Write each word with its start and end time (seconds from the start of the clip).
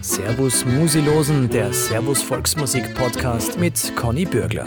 Servus 0.00 0.64
Musilosen, 0.64 1.48
der 1.48 1.72
Servus 1.72 2.22
Volksmusik 2.22 2.94
Podcast 2.94 3.58
mit 3.58 3.94
Conny 3.96 4.24
Bürgler. 4.24 4.66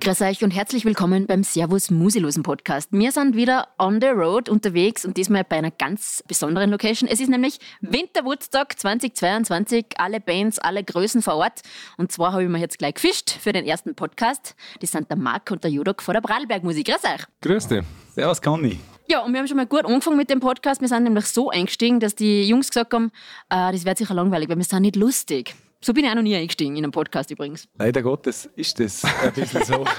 Grüß 0.00 0.20
euch 0.20 0.44
und 0.44 0.50
herzlich 0.50 0.84
willkommen 0.84 1.26
beim 1.26 1.44
Servus 1.44 1.90
Musilosen 1.90 2.42
Podcast. 2.42 2.90
Wir 2.92 3.10
sind 3.10 3.36
wieder 3.36 3.68
on 3.78 4.00
the 4.02 4.08
road 4.08 4.50
unterwegs 4.50 5.06
und 5.06 5.16
diesmal 5.16 5.44
bei 5.44 5.56
einer 5.56 5.70
ganz 5.70 6.22
besonderen 6.28 6.70
Location. 6.70 7.08
Es 7.08 7.20
ist 7.20 7.30
nämlich 7.30 7.58
Winterwoodstock 7.80 8.78
2022. 8.78 9.86
Alle 9.96 10.20
Bands, 10.20 10.58
alle 10.58 10.84
Größen 10.84 11.22
vor 11.22 11.36
Ort. 11.36 11.62
Und 11.96 12.12
zwar 12.12 12.32
habe 12.32 12.42
ich 12.42 12.50
mir 12.50 12.58
jetzt 12.58 12.78
gleich 12.78 12.94
gefischt 12.94 13.30
für 13.30 13.52
den 13.52 13.64
ersten 13.64 13.94
Podcast. 13.94 14.54
Das 14.80 14.90
sind 14.90 15.08
der 15.08 15.16
Marc 15.16 15.50
und 15.50 15.64
der 15.64 15.70
Judok 15.70 16.02
von 16.02 16.12
der 16.12 16.20
Prallberg 16.20 16.64
Musik. 16.64 16.86
Grüß 16.86 17.04
euch. 17.04 17.24
Grüß 17.40 17.68
dich. 17.68 17.82
Servus, 18.14 18.42
Conny. 18.42 18.78
Ja, 19.06 19.20
und 19.22 19.32
wir 19.32 19.40
haben 19.40 19.46
schon 19.48 19.56
mal 19.58 19.66
gut 19.66 19.84
angefangen 19.84 20.16
mit 20.16 20.30
dem 20.30 20.40
Podcast. 20.40 20.80
Wir 20.80 20.88
sind 20.88 21.04
nämlich 21.04 21.26
so 21.26 21.50
eingestiegen, 21.50 22.00
dass 22.00 22.14
die 22.14 22.44
Jungs 22.48 22.68
gesagt 22.70 22.94
haben, 22.94 23.12
äh, 23.50 23.70
das 23.72 23.84
wird 23.84 23.98
sicher 23.98 24.14
langweilig, 24.14 24.48
weil 24.48 24.56
wir 24.56 24.64
sind 24.64 24.82
nicht 24.82 24.96
lustig. 24.96 25.54
So 25.82 25.92
bin 25.92 26.04
ich 26.04 26.10
auch 26.10 26.14
noch 26.14 26.22
nie 26.22 26.34
eingestiegen 26.34 26.76
in 26.76 26.84
einem 26.84 26.92
Podcast 26.92 27.30
übrigens. 27.30 27.68
Leider 27.78 28.00
Gottes 28.02 28.48
ist 28.56 28.80
das 28.80 29.04
ein 29.04 29.32
bisschen 29.34 29.62
so. 29.64 29.84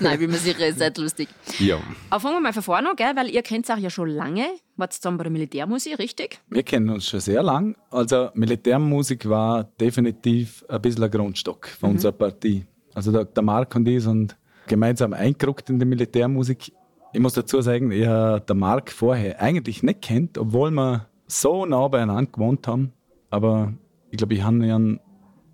Nein, 0.00 0.18
bin 0.18 0.30
mir 0.30 0.36
sicher, 0.36 0.66
ihr 0.66 0.74
seid 0.74 0.98
lustig. 0.98 1.28
Ja. 1.58 1.78
Aber 2.10 2.20
fangen 2.20 2.36
wir 2.36 2.40
mal 2.40 2.52
von 2.52 2.62
vorne 2.62 2.90
an, 2.90 2.96
gell? 2.96 3.12
weil 3.14 3.30
ihr 3.30 3.42
kennt 3.42 3.64
es 3.64 3.70
auch 3.70 3.78
ja 3.78 3.88
schon 3.90 4.08
lange. 4.10 4.44
Wart 4.76 4.92
zusammen 4.92 5.16
bei 5.18 5.24
der 5.24 5.30
Militärmusik, 5.32 5.98
richtig? 5.98 6.40
Wir 6.50 6.62
kennen 6.64 6.90
uns 6.90 7.06
schon 7.08 7.20
sehr 7.20 7.42
lang. 7.42 7.76
Also 7.90 8.28
Militärmusik 8.34 9.28
war 9.28 9.64
definitiv 9.80 10.64
ein 10.68 10.82
bisschen 10.82 11.04
ein 11.04 11.10
Grundstock 11.10 11.68
von 11.68 11.90
Mhm. 11.90 11.94
unserer 11.96 12.12
Partie. 12.12 12.66
Also 12.94 13.12
der, 13.12 13.24
der 13.24 13.42
Marc 13.42 13.74
und 13.76 13.86
ich 13.88 14.02
sind 14.02 14.36
gemeinsam 14.66 15.12
eingerückt 15.14 15.70
in 15.70 15.78
die 15.78 15.86
Militärmusik. 15.86 16.72
Ich 17.14 17.20
muss 17.20 17.34
dazu 17.34 17.60
sagen, 17.60 17.90
ich 17.90 18.06
habe 18.06 18.40
den 18.40 18.58
Marc 18.58 18.90
vorher 18.90 19.40
eigentlich 19.40 19.82
nicht 19.82 20.00
kennt, 20.00 20.38
obwohl 20.38 20.70
wir 20.70 21.06
so 21.26 21.66
nah 21.66 21.86
beieinander 21.88 22.30
gewohnt 22.30 22.66
haben. 22.66 22.92
Aber 23.28 23.74
ich 24.10 24.16
glaube, 24.16 24.34
ich 24.34 24.42
habe 24.42 24.56
ihn 24.64 24.98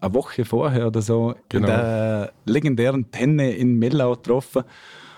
eine 0.00 0.14
Woche 0.14 0.44
vorher 0.44 0.86
oder 0.86 1.02
so 1.02 1.34
Genau. 1.48 1.66
in 1.66 1.72
der 1.72 2.32
legendären 2.44 3.10
Tenne 3.10 3.52
in 3.52 3.76
Mellau 3.76 4.14
getroffen. 4.14 4.62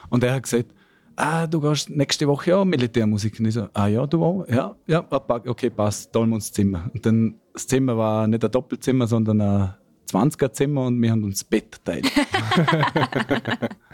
Und 0.09 0.25
er 0.25 0.35
hat 0.35 0.45
gesagt, 0.45 0.75
ah, 1.17 1.47
du 1.47 1.61
gehst 1.61 1.91
nächste 1.91 2.27
Woche 2.27 2.57
auch 2.57 2.65
Militärmusik. 2.65 3.39
Und 3.39 3.47
ich 3.47 3.55
so, 3.55 3.69
ah 3.75 3.87
ja, 3.87 4.07
du 4.07 4.25
auch? 4.25 4.49
Ja, 4.49 4.75
ja, 4.87 5.05
ah, 5.11 5.41
okay, 5.47 5.69
passt, 5.69 6.11
teilen 6.11 6.31
wir 6.31 6.37
uns 6.37 6.51
Zimmer. 6.53 6.91
Und 6.95 7.05
dann, 7.05 7.35
das 7.53 7.67
Zimmer 7.67 7.99
war 7.99 8.27
nicht 8.27 8.43
ein 8.43 8.51
Doppelzimmer, 8.51 9.07
sondern 9.07 9.43
ein 9.43 9.75
20er-Zimmer 10.11 10.87
und 10.87 11.01
wir 11.03 11.11
haben 11.11 11.23
uns 11.23 11.41
das 11.41 11.45
Bett 11.45 11.73
geteilt. 11.73 12.11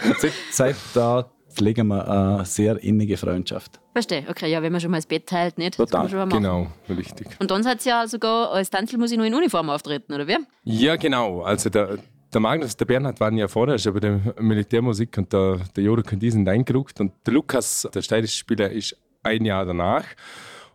und 0.04 0.18
seit, 0.20 0.32
seit 0.52 0.76
da 0.94 1.28
pflegen 1.56 1.88
wir 1.88 2.06
eine 2.08 2.44
sehr 2.44 2.82
innige 2.82 3.16
Freundschaft. 3.16 3.80
Verstehe, 3.92 4.24
okay, 4.28 4.50
ja, 4.50 4.62
wenn 4.62 4.72
man 4.72 4.80
schon 4.80 4.90
mal 4.90 4.98
das 4.98 5.06
Bett 5.06 5.26
teilt, 5.26 5.58
nicht? 5.58 5.78
Das 5.78 5.90
Total. 5.90 6.28
Genau, 6.28 6.66
richtig. 6.88 7.28
Und 7.40 7.50
dann 7.50 7.62
seid 7.62 7.84
ihr 7.86 7.90
ja 7.90 8.06
sogar 8.06 8.52
als 8.52 8.70
Tanzelmusik 8.70 9.18
noch 9.18 9.24
in 9.24 9.34
Uniform 9.34 9.70
auftreten, 9.70 10.12
oder 10.12 10.28
wie? 10.28 10.36
Ja, 10.64 10.96
genau. 10.96 11.42
Also 11.42 11.70
der, 11.70 11.98
der 12.32 12.40
Magnus, 12.40 12.76
der 12.76 12.84
Bernhard 12.84 13.18
waren 13.20 13.36
ja 13.36 13.48
vorher 13.48 13.78
schon 13.78 13.94
bei 13.94 14.00
der 14.00 14.20
Militärmusik 14.38 15.16
und 15.18 15.32
der, 15.32 15.60
der 15.74 15.84
Jodok 15.84 16.12
und 16.12 16.20
die 16.20 16.30
sind 16.30 16.48
eingerückt 16.48 17.00
und 17.00 17.12
der 17.24 17.32
Lukas, 17.32 17.88
der 17.92 18.02
steirische 18.02 18.36
Spieler, 18.36 18.70
ist 18.70 18.96
ein 19.22 19.44
Jahr 19.44 19.64
danach. 19.64 20.04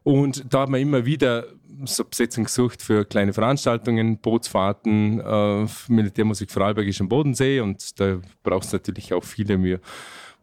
Und 0.03 0.51
da 0.51 0.61
haben 0.61 0.73
wir 0.73 0.79
immer 0.79 1.05
wieder 1.05 1.45
so 1.85 2.03
Besetzung 2.03 2.45
gesucht 2.45 2.81
für 2.81 3.05
kleine 3.05 3.33
Veranstaltungen, 3.33 4.17
Bootsfahrten, 4.17 5.19
äh, 5.19 5.67
Militärmusik 5.88 6.51
Vorarlberg 6.51 6.88
ist 6.88 7.01
am 7.01 7.09
Bodensee 7.09 7.59
und 7.59 7.99
da 7.99 8.19
brauchst 8.43 8.73
du 8.73 8.77
natürlich 8.77 9.13
auch 9.13 9.23
viele 9.23 9.57
Mühe. 9.57 9.79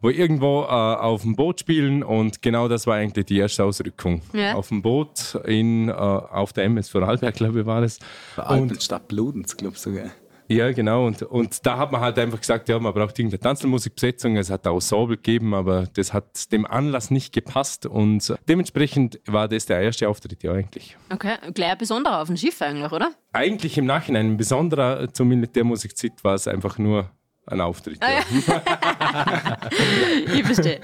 Wo 0.01 0.09
irgendwo 0.09 0.61
äh, 0.63 0.65
auf 0.67 1.23
dem 1.23 1.35
Boot 1.35 1.59
spielen 1.59 2.03
und 2.03 2.41
genau 2.41 2.67
das 2.67 2.87
war 2.87 2.95
eigentlich 2.95 3.25
die 3.25 3.37
erste 3.37 3.65
Ausrückung. 3.65 4.21
Ja. 4.33 4.53
Auf 4.53 4.69
dem 4.69 4.81
Boot 4.81 5.35
in, 5.45 5.89
äh, 5.89 5.91
auf 5.91 6.53
der 6.53 6.65
MS 6.65 6.89
Vorarlberg, 6.89 7.35
glaube 7.35 7.61
ich, 7.61 7.65
war 7.65 7.81
das. 7.81 7.99
Bei 8.37 8.43
Alpenstadt 8.43 9.07
Bludenz, 9.09 9.57
glaube 9.57 9.75
ich 9.75 9.81
sogar. 9.81 10.11
Ja, 10.51 10.71
genau. 10.71 11.05
Und, 11.05 11.21
und 11.21 11.63
da 11.63 11.77
hat 11.77 11.91
man 11.91 12.01
halt 12.01 12.17
einfach 12.17 12.39
gesagt, 12.39 12.69
ja, 12.69 12.79
man 12.79 12.91
braucht 12.91 13.19
irgendeine 13.19 13.39
Tanzelmusikbesetzung. 13.39 14.35
Es 14.35 14.49
hat 14.49 14.65
auch 14.65 14.81
Sobel 14.81 15.15
gegeben, 15.17 15.53
aber 15.53 15.85
das 15.93 16.11
hat 16.11 16.51
dem 16.51 16.65
Anlass 16.65 17.11
nicht 17.11 17.33
gepasst. 17.33 17.85
Und 17.85 18.33
dementsprechend 18.47 19.19
war 19.27 19.47
das 19.47 19.67
der 19.67 19.81
erste 19.81 20.09
Auftritt, 20.09 20.41
ja, 20.41 20.53
eigentlich. 20.53 20.97
Okay, 21.13 21.35
gleich 21.53 21.71
ein 21.71 21.77
besonderer 21.77 22.21
auf 22.21 22.27
dem 22.27 22.37
Schiff 22.37 22.59
eigentlich, 22.63 22.91
oder? 22.91 23.11
Eigentlich 23.31 23.77
im 23.77 23.85
Nachhinein 23.85 24.31
ein 24.31 24.37
besonderer 24.37 25.13
zur 25.13 25.27
Militärmusikzeit 25.27 26.23
war 26.23 26.33
es 26.33 26.47
einfach 26.47 26.79
nur 26.79 27.11
ein 27.51 27.61
Auftritt. 27.61 28.01
Ah, 28.01 28.11
ja. 28.11 28.21
ich 30.33 30.43
verstehe. 30.43 30.79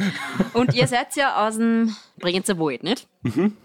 Und 0.54 0.74
ihr 0.74 0.88
seid 0.88 1.16
ja 1.16 1.48
aus 1.48 1.58
dem 1.58 1.96
Bregenzer 2.20 2.58
Wald, 2.60 2.84
nicht? 2.84 3.08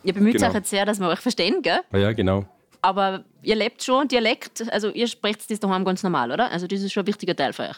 Ihr 0.02 0.14
bemüht 0.14 0.34
genau. 0.34 0.48
euch 0.48 0.54
jetzt 0.54 0.70
sehr, 0.70 0.86
dass 0.86 1.00
wir 1.00 1.08
euch 1.08 1.20
verstehen, 1.20 1.62
gell? 1.62 1.80
Ah, 1.92 1.98
ja, 1.98 2.12
genau. 2.12 2.46
Aber 2.82 3.24
ihr 3.42 3.56
lebt 3.56 3.82
schon 3.82 4.08
Dialekt, 4.08 4.70
also 4.72 4.90
ihr 4.90 5.06
sprecht 5.06 5.50
das 5.50 5.60
daheim 5.60 5.84
ganz 5.84 6.02
normal, 6.02 6.32
oder? 6.32 6.50
Also 6.50 6.66
das 6.66 6.80
ist 6.80 6.92
schon 6.92 7.04
ein 7.04 7.06
wichtiger 7.06 7.36
Teil 7.36 7.52
für 7.52 7.64
euch. 7.64 7.76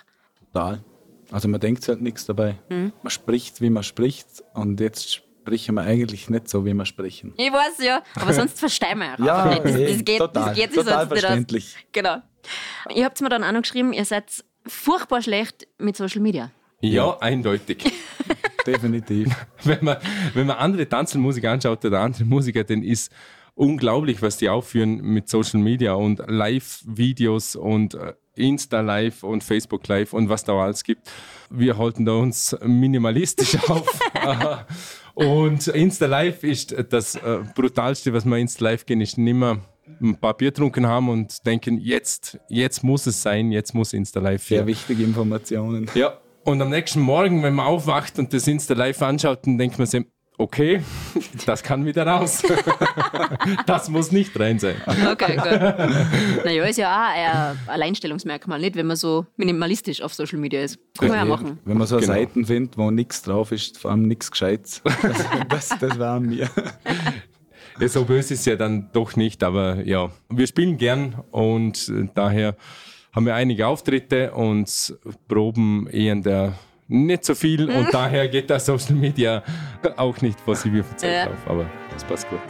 Total. 0.53 0.81
Also 1.31 1.49
man 1.49 1.61
denkt 1.61 1.87
halt 1.88 2.03
nichts 2.03 2.27
dabei. 2.27 2.56
Man 2.69 2.93
spricht, 3.09 3.61
wie 3.61 3.71
man 3.71 3.82
spricht 3.82 4.44
und 4.55 4.81
jetzt 4.81 5.22
sprechen 5.43 5.75
wir 5.75 5.82
eigentlich 5.82 6.31
nicht 6.31 6.49
so, 6.49 6.65
wie 6.65 6.75
wir 6.75 6.84
sprechen. 6.84 7.34
Ich 7.37 7.53
weiß 7.53 7.84
ja, 7.84 8.03
aber 8.15 8.32
sonst 8.32 8.59
verstehen 8.61 8.99
wir 8.99 9.16
Ja, 9.25 9.44
einfach 9.44 9.65
nicht. 9.65 9.88
Das, 9.88 9.97
das 9.97 10.05
geht, 10.05 10.19
total, 10.19 10.44
das 10.44 10.55
geht 10.55 10.72
sich 10.72 10.84
total 10.84 11.00
sonst 11.00 11.11
nicht 11.11 11.12
aus. 11.12 11.21
verständlich. 11.21 11.77
Genau. 11.93 12.16
Ihr 12.94 13.05
habt 13.05 13.21
mir 13.21 13.28
dann 13.28 13.44
auch 13.44 13.53
noch 13.53 13.62
geschrieben, 13.62 13.93
ihr 13.93 14.05
seid 14.05 14.44
furchtbar 14.67 15.23
schlecht 15.23 15.67
mit 15.78 15.97
Social 15.97 16.21
Media. 16.21 16.50
Ja, 16.81 17.17
eindeutig. 17.21 17.84
Definitiv. 18.67 19.28
wenn 19.65 19.84
man, 19.84 19.97
wenn 20.34 20.47
man 20.47 20.56
andere 20.56 20.89
Tanzelmusik 20.89 21.45
anschaut 21.45 21.84
oder 21.84 22.00
andere 22.00 22.25
Musiker, 22.25 22.65
dann 22.65 22.83
ist 22.83 23.12
unglaublich, 23.55 24.23
was 24.23 24.39
die 24.39 24.49
aufführen 24.49 25.00
mit 25.00 25.28
Social 25.28 25.61
Media 25.61 25.95
und 25.95 26.23
Live-Videos 26.27 27.56
und 27.56 27.95
äh, 27.95 28.15
Insta-Live 28.34 29.25
und 29.25 29.45
Facebook-Live 29.45 30.12
und 30.12 30.28
was 30.28 30.45
da 30.45 30.55
alles 30.55 30.84
gibt. 30.84 31.11
Wir 31.50 31.77
halten 31.77 32.05
da 32.05 32.12
uns 32.12 32.56
minimalistisch 32.65 33.59
auf. 33.69 34.00
und 35.15 35.69
Insta-Live 35.69 36.43
ist 36.43 36.75
das 36.91 37.17
äh, 37.17 37.41
Brutalste, 37.55 38.12
was 38.12 38.25
wir 38.25 38.39
Insta-Live 38.39 38.87
gehen, 38.87 39.03
ist 39.03 39.19
nicht 39.19 39.34
mehr 39.34 39.59
ein 40.00 40.16
paar 40.16 40.34
Bier 40.37 40.50
getrunken 40.50 40.87
haben 40.87 41.09
und 41.09 41.44
denken, 41.47 41.78
jetzt, 41.78 42.38
jetzt 42.48 42.82
muss 42.84 43.06
es 43.06 43.22
sein, 43.22 43.53
jetzt 43.53 43.75
muss 43.75 43.93
Insta-Live 43.93 44.44
Sehr 44.44 44.66
wichtige 44.66 45.03
Informationen. 45.03 45.91
Ja, 45.94 46.19
und 46.44 46.60
am 46.60 46.70
nächsten 46.70 47.00
Morgen, 47.00 47.43
wenn 47.43 47.54
man 47.54 47.66
aufwacht 47.66 48.19
und 48.19 48.32
das 48.32 48.47
Insta 48.48 48.75
live 48.75 49.00
anschaut, 49.03 49.47
dann 49.47 49.59
denkt 49.59 49.78
man 49.78 49.87
sich, 49.87 50.04
okay, 50.38 50.82
das 51.47 51.62
kann 51.62 51.84
wieder 51.87 52.06
raus. 52.06 52.43
das 53.66 53.88
muss 53.88 54.10
nicht 54.10 54.38
rein 54.38 54.59
sein. 54.59 54.75
Okay, 54.87 55.37
gut. 55.37 56.44
naja, 56.44 56.64
ist 56.64 56.78
ja 56.78 56.91
auch 56.91 57.53
ein 57.53 57.59
Alleinstellungsmerkmal, 57.69 58.60
nicht? 58.60 58.75
Wenn 58.75 58.87
man 58.87 58.97
so 58.97 59.26
minimalistisch 59.37 60.03
auf 60.03 60.14
Social 60.14 60.38
Media 60.38 60.62
ist. 60.62 60.78
Kann 60.99 61.09
man 61.09 61.19
ja 61.19 61.25
machen. 61.25 61.59
Wenn 61.64 61.78
man 61.78 61.87
so 61.87 61.97
Genau. 61.97 62.12
Seiten 62.12 62.44
findet, 62.44 62.76
wo 62.76 62.91
nichts 62.91 63.22
drauf 63.22 63.53
ist, 63.53 63.78
vor 63.78 63.93
allem 63.93 64.09
nichts 64.09 64.31
Gescheites, 64.31 64.82
das, 65.03 65.25
das, 65.49 65.78
das 65.78 65.99
war 65.99 66.19
mir. 66.19 66.50
So 67.81 68.05
böse 68.05 68.34
ist 68.34 68.41
es 68.41 68.47
ja 68.47 68.56
dann 68.56 68.88
doch 68.93 69.16
nicht, 69.16 69.43
aber 69.43 69.84
ja, 69.84 70.10
wir 70.28 70.47
spielen 70.47 70.77
gern 70.77 71.15
und 71.31 71.93
daher 72.15 72.55
haben 73.12 73.27
wir 73.27 73.34
einige 73.34 73.66
Auftritte 73.66 74.33
und 74.33 74.94
proben 75.28 75.87
eher 75.88 76.12
in 76.12 76.22
der 76.22 76.55
nicht 76.88 77.25
so 77.25 77.34
viel 77.34 77.71
und 77.71 77.88
daher 77.93 78.28
geht 78.28 78.50
das 78.50 78.66
Social 78.66 78.94
Media 78.94 79.43
auch 79.97 80.21
nicht, 80.21 80.38
was 80.47 80.65
ich 80.65 80.72
mir 80.72 80.84
verzeiht 80.84 81.12
Ja. 81.12 81.27
drauf, 81.27 81.38
aber 81.47 81.71
das 81.93 82.05
passt 82.05 82.28
gut. 82.28 82.41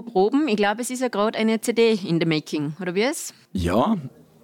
Apropos 0.00 0.12
Proben, 0.12 0.48
ich 0.48 0.56
glaube, 0.56 0.80
es 0.82 0.90
ist 0.90 1.00
ja 1.00 1.08
gerade 1.08 1.38
eine 1.38 1.60
CD 1.60 1.92
in 1.92 2.20
the 2.20 2.26
making, 2.26 2.74
oder 2.80 2.94
wie 2.94 3.02
es? 3.02 3.34
Ja, 3.52 3.96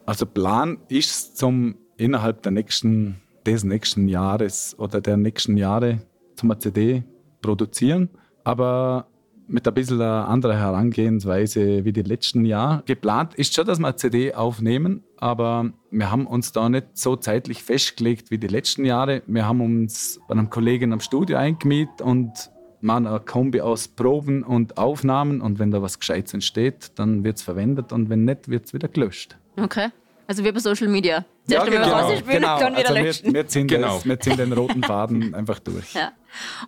also 0.04 0.26
Plan 0.26 0.78
ist 0.88 1.36
zum 1.36 1.76
innerhalb 1.96 2.42
der 2.42 2.52
nächsten, 2.52 3.20
des 3.46 3.64
nächsten 3.64 4.08
Jahres 4.08 4.76
oder 4.78 5.00
der 5.00 5.16
nächsten 5.16 5.56
Jahre 5.56 6.00
zum 6.34 6.58
CD 6.60 7.04
produzieren, 7.40 8.10
aber 8.44 9.08
mit 9.48 9.66
ein 9.66 9.74
bisschen 9.74 10.00
einer 10.00 10.28
anderen 10.28 10.58
Herangehensweise 10.58 11.84
wie 11.84 11.92
die 11.92 12.02
letzten 12.02 12.44
Jahre. 12.44 12.82
Geplant 12.84 13.34
ist 13.34 13.54
schon, 13.54 13.64
dass 13.64 13.78
wir 13.78 13.86
eine 13.86 13.96
CD 13.96 14.34
aufnehmen, 14.34 15.04
aber 15.18 15.70
wir 15.90 16.10
haben 16.10 16.26
uns 16.26 16.52
da 16.52 16.68
nicht 16.68 16.88
so 16.94 17.14
zeitlich 17.16 17.62
festgelegt 17.62 18.30
wie 18.30 18.38
die 18.38 18.48
letzten 18.48 18.84
Jahre. 18.84 19.22
Wir 19.26 19.46
haben 19.46 19.60
uns 19.60 20.20
bei 20.26 20.32
einem 20.32 20.50
Kollegen 20.50 20.92
am 20.92 21.00
Studio 21.00 21.38
eingemietet 21.38 22.02
und 22.02 22.50
machen 22.86 23.06
eine 23.06 23.20
Kombi 23.20 23.60
aus 23.60 23.88
Proben 23.88 24.42
und 24.42 24.78
Aufnahmen 24.78 25.42
und 25.42 25.58
wenn 25.58 25.70
da 25.70 25.82
was 25.82 25.98
Gescheites 25.98 26.32
entsteht, 26.32 26.92
dann 26.94 27.24
wird 27.24 27.36
es 27.36 27.42
verwendet 27.42 27.92
und 27.92 28.08
wenn 28.08 28.24
nicht, 28.24 28.48
wird 28.48 28.66
es 28.66 28.72
wieder 28.72 28.88
gelöscht. 28.88 29.36
Okay. 29.60 29.88
Also 30.28 30.42
wie 30.42 30.50
bei 30.50 30.58
Social 30.58 30.88
Media. 30.88 31.24
Zuerst 31.46 31.66
genau, 31.66 31.84
einmal 31.84 32.02
rausspielen 32.02 32.40
genau. 32.40 32.58
dann 32.58 32.76
wieder 32.76 32.88
also 32.88 33.02
löschen. 33.02 33.26
Wir, 33.26 33.34
wir, 33.34 33.46
ziehen 33.46 33.68
Genau. 33.68 33.94
das, 33.94 34.06
wir 34.06 34.18
ziehen 34.18 34.36
den 34.36 34.52
roten 34.52 34.82
Faden 34.82 35.34
einfach 35.36 35.60
durch. 35.60 35.94
Ja. 35.94 36.12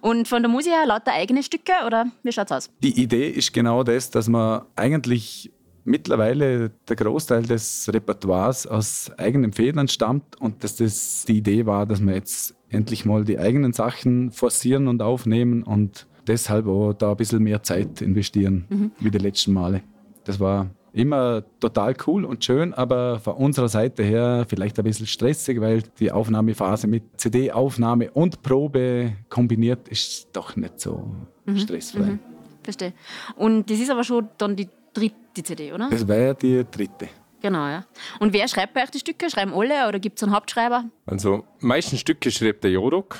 Und 0.00 0.28
von 0.28 0.42
der 0.42 0.50
Musik 0.50 0.72
her 0.72 0.86
lauter 0.86 1.12
eigene 1.12 1.42
Stücke 1.42 1.72
oder 1.86 2.06
wie 2.22 2.32
schaut's 2.32 2.52
aus? 2.52 2.70
Die 2.82 3.00
Idee 3.00 3.28
ist 3.28 3.52
genau 3.52 3.82
das, 3.82 4.10
dass 4.10 4.28
man 4.28 4.62
eigentlich 4.76 5.50
mittlerweile 5.84 6.70
der 6.88 6.96
Großteil 6.96 7.42
des 7.42 7.90
Repertoires 7.92 8.66
aus 8.66 9.10
eigenen 9.16 9.52
Federn 9.52 9.88
stammt 9.88 10.40
und 10.40 10.62
dass 10.62 10.76
das 10.76 11.24
die 11.26 11.38
Idee 11.38 11.66
war, 11.66 11.86
dass 11.86 12.00
wir 12.00 12.14
jetzt 12.14 12.54
endlich 12.68 13.04
mal 13.04 13.24
die 13.24 13.38
eigenen 13.38 13.72
Sachen 13.72 14.30
forcieren 14.30 14.86
und 14.86 15.02
aufnehmen 15.02 15.62
und 15.62 16.06
deshalb 16.28 16.66
auch 16.66 16.92
da 16.92 17.10
ein 17.10 17.16
bisschen 17.16 17.42
mehr 17.42 17.62
Zeit 17.62 18.02
investieren 18.02 18.92
wie 19.00 19.10
die 19.10 19.18
letzten 19.18 19.52
Male. 19.52 19.82
Das 20.24 20.38
war 20.38 20.68
immer 20.92 21.42
total 21.60 21.94
cool 22.06 22.24
und 22.24 22.44
schön, 22.44 22.74
aber 22.74 23.18
von 23.20 23.34
unserer 23.34 23.68
Seite 23.68 24.02
her 24.02 24.44
vielleicht 24.48 24.78
ein 24.78 24.84
bisschen 24.84 25.06
stressig, 25.06 25.60
weil 25.60 25.82
die 25.98 26.10
Aufnahmephase 26.10 26.86
mit 26.86 27.02
CD-Aufnahme 27.16 28.10
und 28.10 28.42
Probe 28.42 29.12
kombiniert 29.28 29.88
ist 29.88 30.28
doch 30.32 30.56
nicht 30.56 30.80
so 30.80 31.10
stressfrei. 31.56 32.18
Verstehe. 32.62 32.92
Und 33.36 33.70
das 33.70 33.78
ist 33.78 33.90
aber 33.90 34.04
schon 34.04 34.28
dann 34.36 34.54
die 34.54 34.68
dritte 34.92 35.42
CD, 35.42 35.72
oder? 35.72 35.88
Das 35.90 36.06
wäre 36.06 36.34
die 36.34 36.64
dritte. 36.70 37.08
Genau, 37.40 37.68
ja. 37.68 37.84
Und 38.18 38.32
wer 38.32 38.48
schreibt 38.48 38.74
bei 38.74 38.82
euch 38.82 38.90
die 38.90 38.98
Stücke? 38.98 39.30
Schreiben 39.30 39.52
alle 39.54 39.88
oder 39.88 40.00
gibt 40.00 40.18
es 40.18 40.24
einen 40.24 40.34
Hauptschreiber? 40.34 40.84
Also, 41.06 41.44
meisten 41.60 41.96
Stücke 41.96 42.30
schreibt 42.30 42.64
der 42.64 42.72
Jodok. 42.72 43.18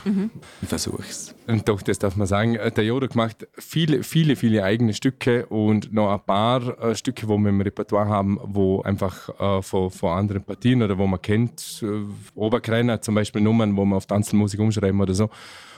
Ich 0.61 0.69
versuche 0.69 1.03
es. 1.03 1.35
Und 1.47 1.69
doch, 1.69 1.83
das 1.83 1.99
darf 1.99 2.17
man 2.17 2.27
sagen. 2.27 2.59
Der 2.77 2.85
Jodok 2.85 3.15
macht 3.15 3.47
viele, 3.57 4.03
viele, 4.03 4.35
viele 4.35 4.65
eigene 4.65 4.93
Stücke 4.93 5.47
und 5.47 5.93
noch 5.93 6.13
ein 6.13 6.21
paar 6.21 6.83
äh, 6.83 6.95
Stücke, 6.97 7.29
wo 7.29 7.39
wir 7.39 7.51
im 7.51 7.61
Repertoire 7.61 8.09
haben, 8.09 8.41
wo 8.43 8.83
einfach 8.83 9.29
äh, 9.41 9.63
von, 9.63 9.91
von 9.91 10.11
anderen 10.11 10.43
Partien 10.43 10.83
oder 10.83 10.99
wo 10.99 11.07
man 11.07 11.23
kennt. 11.23 11.83
Äh, 11.83 12.05
Oberkreiner 12.35 13.01
zum 13.01 13.15
Beispiel 13.15 13.41
Nummern, 13.41 13.77
wo 13.77 13.85
man 13.85 13.99
auf 13.99 14.07
Tanzelmusik 14.07 14.59
umschreiben 14.59 15.01
oder 15.01 15.15
so. 15.15 15.31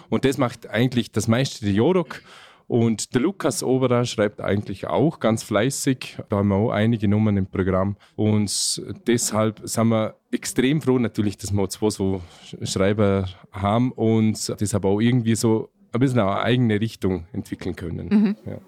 Und 0.09 0.25
das 0.25 0.39
macht 0.39 0.69
eigentlich 0.69 1.13
das 1.13 1.29
meiste 1.29 1.65
der 1.65 1.75
Jodok. 1.75 2.23
Und 2.71 3.17
der 3.17 3.23
Lukas 3.23 3.65
Oberer 3.65 4.05
schreibt 4.05 4.41
eigentlich 4.41 4.87
auch 4.87 5.19
ganz 5.19 5.43
fleißig. 5.43 6.19
Da 6.29 6.37
haben 6.37 6.51
wir 6.51 6.55
auch 6.55 6.71
einige 6.71 7.09
Nummern 7.09 7.37
im 7.37 7.47
Programm. 7.47 7.97
Und 8.15 8.81
deshalb 9.09 9.61
sind 9.65 9.89
wir 9.89 10.15
extrem 10.31 10.81
froh 10.81 11.01
natürlich, 11.01 11.37
dass 11.37 11.51
wir 11.51 11.69
zwei 11.69 11.91
so 11.91 12.21
Schreiber 12.63 13.29
haben 13.51 13.91
und 13.91 14.55
deshalb 14.61 14.85
auch 14.85 15.01
irgendwie 15.01 15.35
so 15.35 15.71
ein 15.93 16.01
bisschen 16.01 16.21
eine 16.21 16.41
eigene 16.41 16.81
Richtung 16.81 17.27
entwickeln 17.33 17.75
können. 17.75 18.37
Ja. 18.47 18.59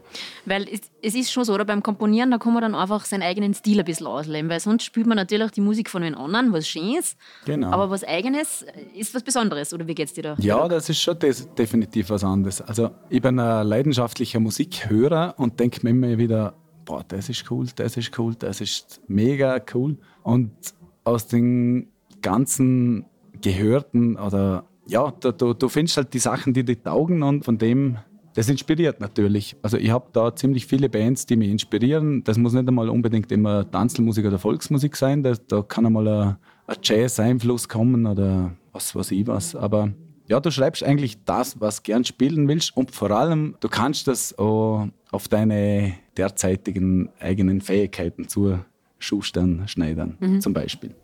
Weil 0.44 0.68
es, 0.68 0.80
es 1.02 1.14
ist 1.14 1.30
schon 1.32 1.44
so, 1.44 1.54
oder 1.54 1.64
beim 1.64 1.82
Komponieren, 1.82 2.30
da 2.30 2.38
kann 2.38 2.52
man 2.52 2.62
dann 2.62 2.74
einfach 2.74 3.04
seinen 3.04 3.22
eigenen 3.22 3.54
Stil 3.54 3.78
ein 3.78 3.84
bisschen 3.84 4.06
ausleben, 4.08 4.50
weil 4.50 4.58
sonst 4.60 4.82
spielt 4.84 5.06
man 5.06 5.16
natürlich 5.16 5.52
die 5.52 5.60
Musik 5.60 5.88
von 5.88 6.02
den 6.02 6.14
anderen, 6.14 6.52
was 6.52 6.66
schön 6.66 6.94
ist, 6.98 7.16
Genau. 7.44 7.70
aber 7.70 7.90
was 7.90 8.02
Eigenes 8.04 8.64
ist 8.94 9.14
was 9.14 9.22
Besonderes, 9.22 9.72
oder 9.72 9.86
wie 9.86 9.94
geht's 9.94 10.12
dir 10.14 10.22
da? 10.22 10.36
Ja, 10.38 10.66
das 10.66 10.88
ist 10.88 11.00
schon 11.00 11.18
des, 11.20 11.48
definitiv 11.54 12.10
was 12.10 12.24
anderes. 12.24 12.60
Also 12.60 12.90
ich 13.08 13.22
bin 13.22 13.38
ein 13.38 13.66
leidenschaftlicher 13.66 14.40
Musikhörer 14.40 15.34
und 15.36 15.60
denke 15.60 15.80
mir 15.82 15.90
immer 15.90 16.18
wieder, 16.18 16.54
boah, 16.84 17.04
das 17.06 17.28
ist 17.28 17.48
cool, 17.50 17.66
das 17.76 17.96
ist 17.96 18.18
cool, 18.18 18.34
das 18.36 18.60
ist 18.60 19.00
mega 19.06 19.60
cool. 19.74 19.96
Und 20.24 20.50
aus 21.04 21.28
den 21.28 21.88
ganzen 22.20 23.04
Gehörten 23.40 24.16
oder 24.16 24.64
ja, 24.86 25.10
du, 25.10 25.32
du, 25.32 25.54
du 25.54 25.68
findest 25.68 25.96
halt 25.96 26.14
die 26.14 26.18
Sachen, 26.18 26.52
die 26.52 26.64
dir 26.64 26.82
taugen 26.82 27.22
und 27.22 27.44
von 27.44 27.58
dem, 27.58 27.98
das 28.34 28.48
inspiriert 28.48 29.00
natürlich. 29.00 29.56
Also 29.62 29.76
ich 29.76 29.90
habe 29.90 30.06
da 30.12 30.34
ziemlich 30.34 30.66
viele 30.66 30.88
Bands, 30.88 31.26
die 31.26 31.36
mich 31.36 31.50
inspirieren. 31.50 32.24
Das 32.24 32.38
muss 32.38 32.52
nicht 32.52 32.66
einmal 32.66 32.88
unbedingt 32.88 33.30
immer 33.30 33.70
Tanzelmusik 33.70 34.26
oder 34.26 34.38
Volksmusik 34.38 34.96
sein. 34.96 35.22
Das, 35.22 35.46
da 35.46 35.62
kann 35.62 35.86
einmal 35.86 36.08
ein, 36.08 36.36
ein 36.66 36.76
Jazz-Einfluss 36.82 37.68
kommen 37.68 38.06
oder 38.06 38.52
was 38.72 38.94
weiß 38.94 39.10
ich 39.12 39.26
was. 39.26 39.54
Aber 39.54 39.92
ja, 40.28 40.40
du 40.40 40.50
schreibst 40.50 40.82
eigentlich 40.82 41.24
das, 41.24 41.60
was 41.60 41.82
gern 41.82 42.04
spielen 42.04 42.48
willst 42.48 42.76
und 42.76 42.90
vor 42.90 43.10
allem, 43.10 43.56
du 43.60 43.68
kannst 43.68 44.08
das 44.08 44.38
auch 44.38 44.88
auf 45.10 45.28
deine 45.28 45.94
derzeitigen 46.16 47.10
eigenen 47.20 47.60
Fähigkeiten 47.60 48.28
zuschustern, 48.28 49.68
schneidern, 49.68 50.16
zum 50.40 50.54
Beispiel. 50.54 50.94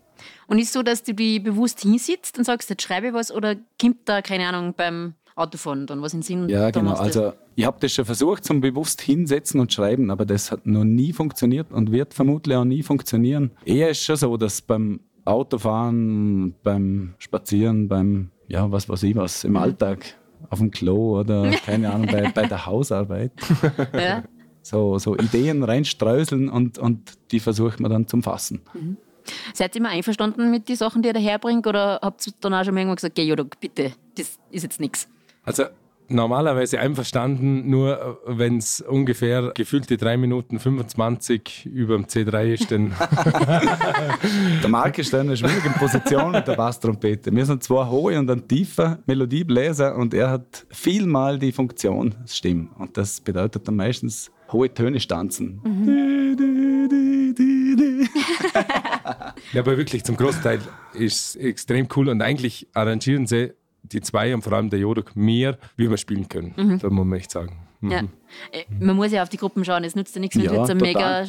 Und 0.47 0.59
ist 0.59 0.73
so, 0.73 0.83
dass 0.83 1.03
du 1.03 1.13
die 1.13 1.39
bewusst 1.39 1.81
hinsitzt 1.81 2.37
und 2.37 2.43
sagst, 2.43 2.69
jetzt 2.69 2.83
schreibe 2.83 3.07
ich 3.07 3.13
was, 3.13 3.31
oder 3.31 3.55
kommt 3.79 3.97
da, 4.05 4.21
keine 4.21 4.47
Ahnung, 4.47 4.73
beim 4.75 5.13
Autofahren 5.35 5.87
dann 5.87 6.01
was 6.01 6.13
in 6.13 6.19
den 6.19 6.23
Sinn? 6.23 6.49
Ja, 6.49 6.69
genau. 6.69 6.93
Also 6.93 7.33
ich 7.55 7.65
habe 7.65 7.77
das 7.79 7.93
schon 7.93 8.05
versucht 8.05 8.45
zum 8.45 8.61
bewusst 8.61 9.01
hinsetzen 9.01 9.59
und 9.59 9.73
schreiben, 9.73 10.11
aber 10.11 10.25
das 10.25 10.51
hat 10.51 10.65
noch 10.65 10.83
nie 10.83 11.13
funktioniert 11.13 11.71
und 11.71 11.91
wird 11.91 12.13
vermutlich 12.13 12.55
auch 12.55 12.65
nie 12.65 12.83
funktionieren. 12.83 13.51
Eher 13.65 13.89
ist 13.89 14.03
schon 14.03 14.17
so, 14.17 14.37
dass 14.37 14.61
beim 14.61 14.99
Autofahren, 15.25 16.55
beim 16.63 17.15
Spazieren, 17.17 17.87
beim, 17.87 18.31
ja, 18.47 18.71
was 18.71 18.89
weiß 18.89 19.03
ich 19.03 19.15
was, 19.15 19.43
im 19.43 19.57
Alltag, 19.57 20.15
auf 20.49 20.59
dem 20.59 20.71
Klo 20.71 21.19
oder 21.19 21.51
keine 21.65 21.91
Ahnung, 21.91 22.07
bei, 22.07 22.31
bei 22.33 22.45
der 22.45 22.65
Hausarbeit? 22.65 23.31
Ja. 23.93 24.23
so, 24.61 24.97
so 24.97 25.17
Ideen 25.17 25.63
reinstreuseln 25.63 26.49
und, 26.49 26.77
und 26.77 27.13
die 27.31 27.39
versucht 27.39 27.79
man 27.79 27.91
dann 27.91 28.07
zum 28.07 28.23
Fassen. 28.23 28.61
Seid 29.53 29.75
ihr 29.75 29.79
immer 29.79 29.89
einverstanden 29.89 30.51
mit 30.51 30.69
den 30.69 30.75
Sachen, 30.75 31.01
die 31.01 31.09
ihr 31.09 31.13
daherbringt, 31.13 31.65
oder 31.67 31.99
habt 32.01 32.25
ihr 32.27 32.33
dann 32.41 32.53
auch 32.53 32.63
schon 32.63 32.73
mal 32.73 32.81
irgendwann 32.81 32.97
gesagt, 32.97 33.15
geh, 33.15 33.23
Jodo, 33.23 33.45
bitte, 33.59 33.93
das 34.15 34.39
ist 34.51 34.63
jetzt 34.63 34.79
nichts? 34.79 35.07
Also 35.43 35.65
normalerweise 36.09 36.79
einverstanden, 36.79 37.69
nur 37.69 38.19
wenn 38.25 38.57
es 38.57 38.81
ungefähr 38.81 39.51
gefühlte 39.53 39.97
3 39.97 40.17
Minuten 40.17 40.59
25 40.59 41.67
über 41.67 41.95
dem 41.95 42.05
C3 42.05 42.53
ist, 42.53 42.71
dann 42.71 42.89
Der 44.61 44.69
Marc 44.69 44.97
ist 44.97 45.13
da 45.13 45.21
in 45.21 45.27
einer 45.27 45.35
schwierigen 45.35 45.73
Position 45.73 46.31
mit 46.31 46.47
der 46.47 46.55
Basstrompete. 46.55 47.33
Wir 47.33 47.45
sind 47.45 47.63
zwei 47.63 47.87
hohe 47.87 48.17
und 48.17 48.29
ein 48.29 48.47
tiefer 48.47 48.99
Melodiebläser 49.05 49.95
und 49.95 50.13
er 50.13 50.31
hat 50.31 50.65
vielmal 50.69 51.39
die 51.39 51.51
Funktion 51.51 52.15
Stimme. 52.25 52.69
Und 52.77 52.97
das 52.97 53.21
bedeutet 53.21 53.67
dann 53.67 53.75
meistens 53.75 54.31
hohe 54.51 54.73
Töne 54.73 54.99
stanzen. 54.99 55.61
Ja, 59.53 59.61
aber 59.61 59.77
wirklich 59.77 60.03
zum 60.03 60.15
Großteil 60.17 60.59
ist 60.93 61.29
es 61.29 61.35
extrem 61.35 61.87
cool 61.95 62.09
und 62.09 62.21
eigentlich 62.21 62.67
arrangieren 62.73 63.27
sie 63.27 63.53
die 63.83 64.01
zwei 64.01 64.33
und 64.35 64.41
vor 64.41 64.53
allem 64.53 64.69
der 64.69 64.79
Jodok 64.79 65.15
mehr, 65.15 65.57
wie 65.77 65.89
wir 65.89 65.97
spielen 65.97 66.27
können. 66.27 66.79
Da 66.81 66.89
muss 66.89 67.05
man 67.05 67.17
echt 67.17 67.31
sagen. 67.31 67.57
Mhm. 67.81 67.91
Ja. 67.91 67.99
Äh, 68.51 68.65
Man 68.79 68.95
muss 68.97 69.11
ja 69.11 69.23
auf 69.23 69.29
die 69.29 69.37
Gruppen 69.37 69.63
schauen. 69.63 69.83
Es 69.85 69.95
nützt 69.95 70.13
ja 70.13 70.19
nichts, 70.19 70.35
wenn 70.37 70.43
Ja, 70.43 70.51
du 70.51 70.57
jetzt 70.57 70.69
ein 70.69 70.77
mega 70.77 71.25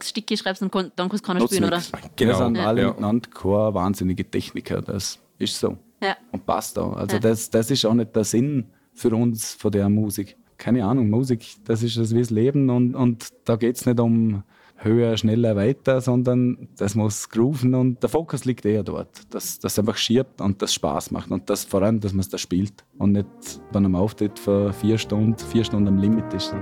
Sticky 0.00 0.36
schreibst 0.36 0.62
und 0.62 0.72
dann 0.74 0.92
kannst 1.08 1.24
du 1.24 1.26
keiner 1.26 1.40
spielen, 1.46 1.64
oder? 1.64 1.82
Genau. 2.16 2.38
Wir 2.38 2.44
sind 2.46 2.56
Ja. 2.56 2.66
alle 2.66 2.82
Ja. 2.82 2.88
miteinander 2.88 3.28
keine 3.30 3.74
wahnsinnige 3.74 4.30
Techniker. 4.30 4.80
Das 4.80 5.18
ist 5.38 5.58
so. 5.58 5.76
Ja. 6.00 6.16
Und 6.30 6.46
passt 6.46 6.78
auch. 6.78 6.96
Also 6.96 7.16
Ja. 7.16 7.20
das, 7.20 7.50
das 7.50 7.70
ist 7.72 7.84
auch 7.84 7.94
nicht 7.94 8.14
der 8.14 8.22
Sinn 8.24 8.66
für 8.94 9.10
uns 9.14 9.54
von 9.54 9.72
der 9.72 9.88
Musik. 9.88 10.36
Keine 10.56 10.84
Ahnung, 10.84 11.10
Musik, 11.10 11.44
das 11.64 11.82
ist 11.82 11.96
das 11.96 12.14
wie 12.14 12.18
das 12.20 12.30
Leben 12.30 12.70
und, 12.70 12.94
und 12.94 13.28
da 13.44 13.56
geht 13.56 13.76
es 13.76 13.86
nicht 13.86 13.98
um 14.00 14.42
höher, 14.78 15.16
schneller, 15.16 15.56
weiter, 15.56 16.00
sondern 16.00 16.68
das 16.76 16.94
muss 16.94 17.28
grooven 17.28 17.74
und 17.74 18.02
der 18.02 18.08
Fokus 18.08 18.44
liegt 18.44 18.64
eher 18.64 18.82
dort, 18.82 19.32
dass 19.34 19.58
das 19.58 19.78
einfach 19.78 19.96
schiebt 19.96 20.40
und 20.40 20.62
das 20.62 20.72
Spaß 20.74 21.10
macht 21.10 21.30
und 21.30 21.50
das 21.50 21.64
vor 21.64 21.82
allem, 21.82 22.00
dass 22.00 22.12
man 22.12 22.20
es 22.20 22.28
da 22.28 22.38
spielt 22.38 22.84
und 22.98 23.12
nicht 23.12 23.26
bei 23.72 23.78
einem 23.78 23.94
Auftritt 23.94 24.38
für 24.38 24.72
vier 24.72 24.98
Stunden, 24.98 25.36
vier 25.38 25.64
Stunden 25.64 25.88
am 25.88 25.98
Limit 25.98 26.32
ist. 26.32 26.54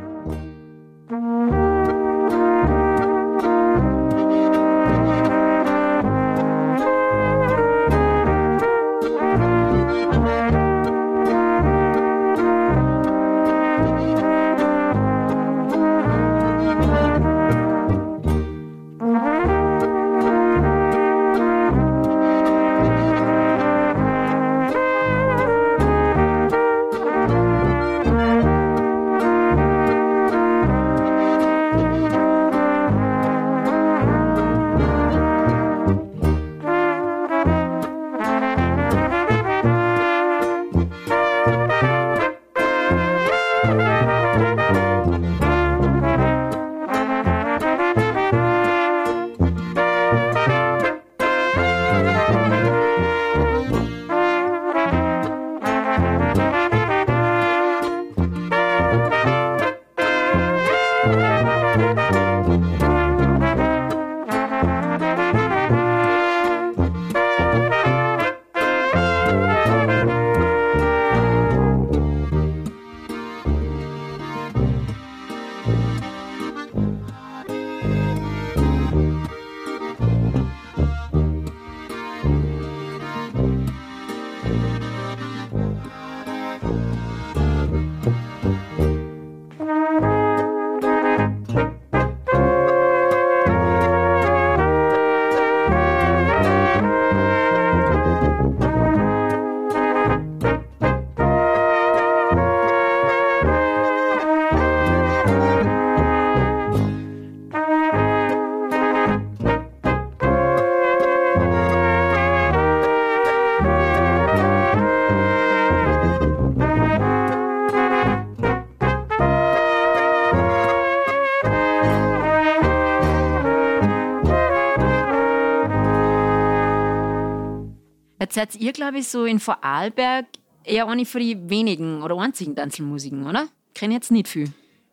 Seid 128.31 128.57
ihr, 128.57 128.73
glaube 128.73 128.99
ich, 128.99 129.09
so 129.09 129.25
in 129.25 129.41
Vorarlberg 129.41 130.27
eher 130.65 130.89
eine 130.89 131.05
von 131.05 131.21
den 131.21 131.49
wenigen 131.49 132.03
oder 132.03 132.19
einzigen 132.19 132.57
Tanzelmusiken, 132.57 133.27
oder? 133.27 133.49
Kenne 133.75 133.95
jetzt 133.95 134.11
nicht 134.11 134.29
viel. 134.29 134.51